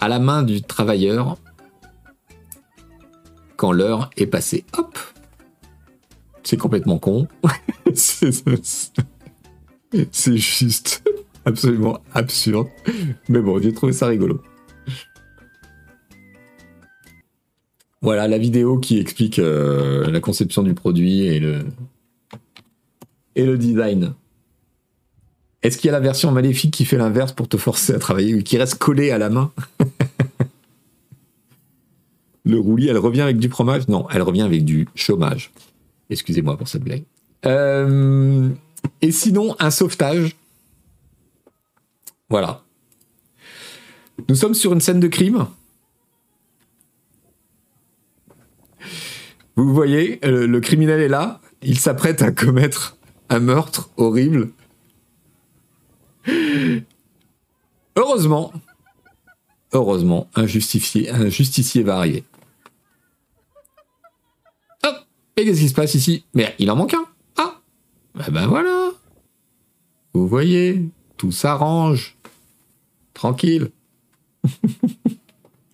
[0.00, 1.36] à la main du travailleur
[3.56, 4.64] quand l'heure est passée.
[4.76, 4.98] Hop
[6.46, 7.26] C'est complètement con.
[7.94, 8.30] c'est
[10.36, 11.02] juste
[11.44, 12.68] absolument absurde.
[13.28, 14.40] Mais bon, j'ai trouvé ça rigolo.
[18.00, 21.64] Voilà la vidéo qui explique euh, la conception du produit et le,
[23.34, 24.14] et le design.
[25.64, 28.36] Est-ce qu'il y a la version maléfique qui fait l'inverse pour te forcer à travailler
[28.36, 29.50] ou qui reste collée à la main?
[32.44, 33.88] Le roulis, elle revient avec du fromage?
[33.88, 35.50] Non, elle revient avec du chômage.
[36.10, 37.04] Excusez-moi pour cette blague.
[37.44, 38.50] Euh,
[39.02, 40.36] et sinon, un sauvetage.
[42.28, 42.62] Voilà.
[44.28, 45.46] Nous sommes sur une scène de crime.
[49.56, 51.40] Vous voyez, le criminel est là.
[51.62, 52.96] Il s'apprête à commettre
[53.28, 54.50] un meurtre horrible.
[57.96, 58.52] Heureusement,
[59.72, 62.04] heureusement, un, un justicier va.
[65.36, 66.24] Et qu'est-ce qui se passe ici?
[66.34, 67.06] Mais il en manque un.
[67.36, 67.60] Ah
[68.14, 68.90] Ben ben voilà.
[70.14, 70.88] Vous voyez,
[71.18, 72.16] tout s'arrange.
[73.12, 73.70] Tranquille.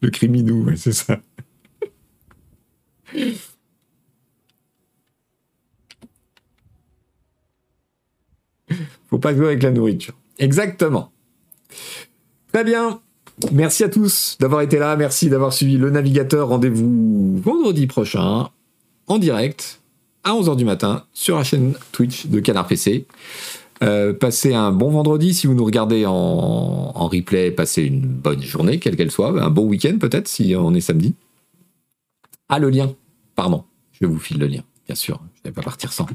[0.01, 1.21] Le criminou, ouais, c'est ça.
[9.09, 10.15] Faut pas jouer avec la nourriture.
[10.39, 11.13] Exactement.
[12.53, 13.01] Très bien.
[13.53, 14.97] Merci à tous d'avoir été là.
[14.97, 16.49] Merci d'avoir suivi le navigateur.
[16.49, 18.51] Rendez-vous vendredi prochain
[19.07, 19.81] en direct
[20.25, 23.07] à 11h du matin sur la chaîne Twitch de Canard PC.
[23.83, 27.51] Euh, passez un bon vendredi si vous nous regardez en, en replay.
[27.51, 29.43] Passez une bonne journée, quelle qu'elle soit.
[29.43, 31.15] Un bon week-end peut-être si on est samedi.
[32.49, 32.95] Ah, le lien.
[33.35, 33.65] Pardon.
[34.01, 34.63] Je vous file le lien.
[34.87, 35.21] Bien sûr.
[35.35, 36.07] Je ne vais pas partir sans.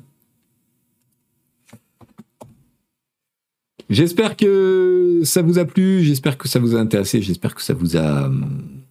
[3.90, 7.74] J'espère que ça vous a plu, j'espère que ça vous a intéressé, j'espère que ça
[7.74, 8.84] vous a hum,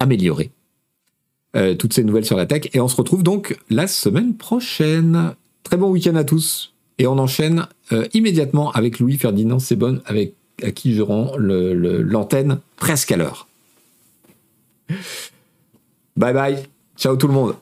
[0.00, 0.50] amélioré
[1.56, 2.68] euh, toutes ces nouvelles sur la tech.
[2.72, 5.34] Et on se retrouve donc la semaine prochaine.
[5.62, 6.74] Très bon week-end à tous.
[6.98, 12.58] Et on enchaîne euh, immédiatement avec Louis Ferdinand Sebonne, avec à qui je rends l'antenne
[12.76, 13.48] presque à l'heure.
[16.16, 16.58] Bye bye.
[16.96, 17.54] Ciao tout le monde.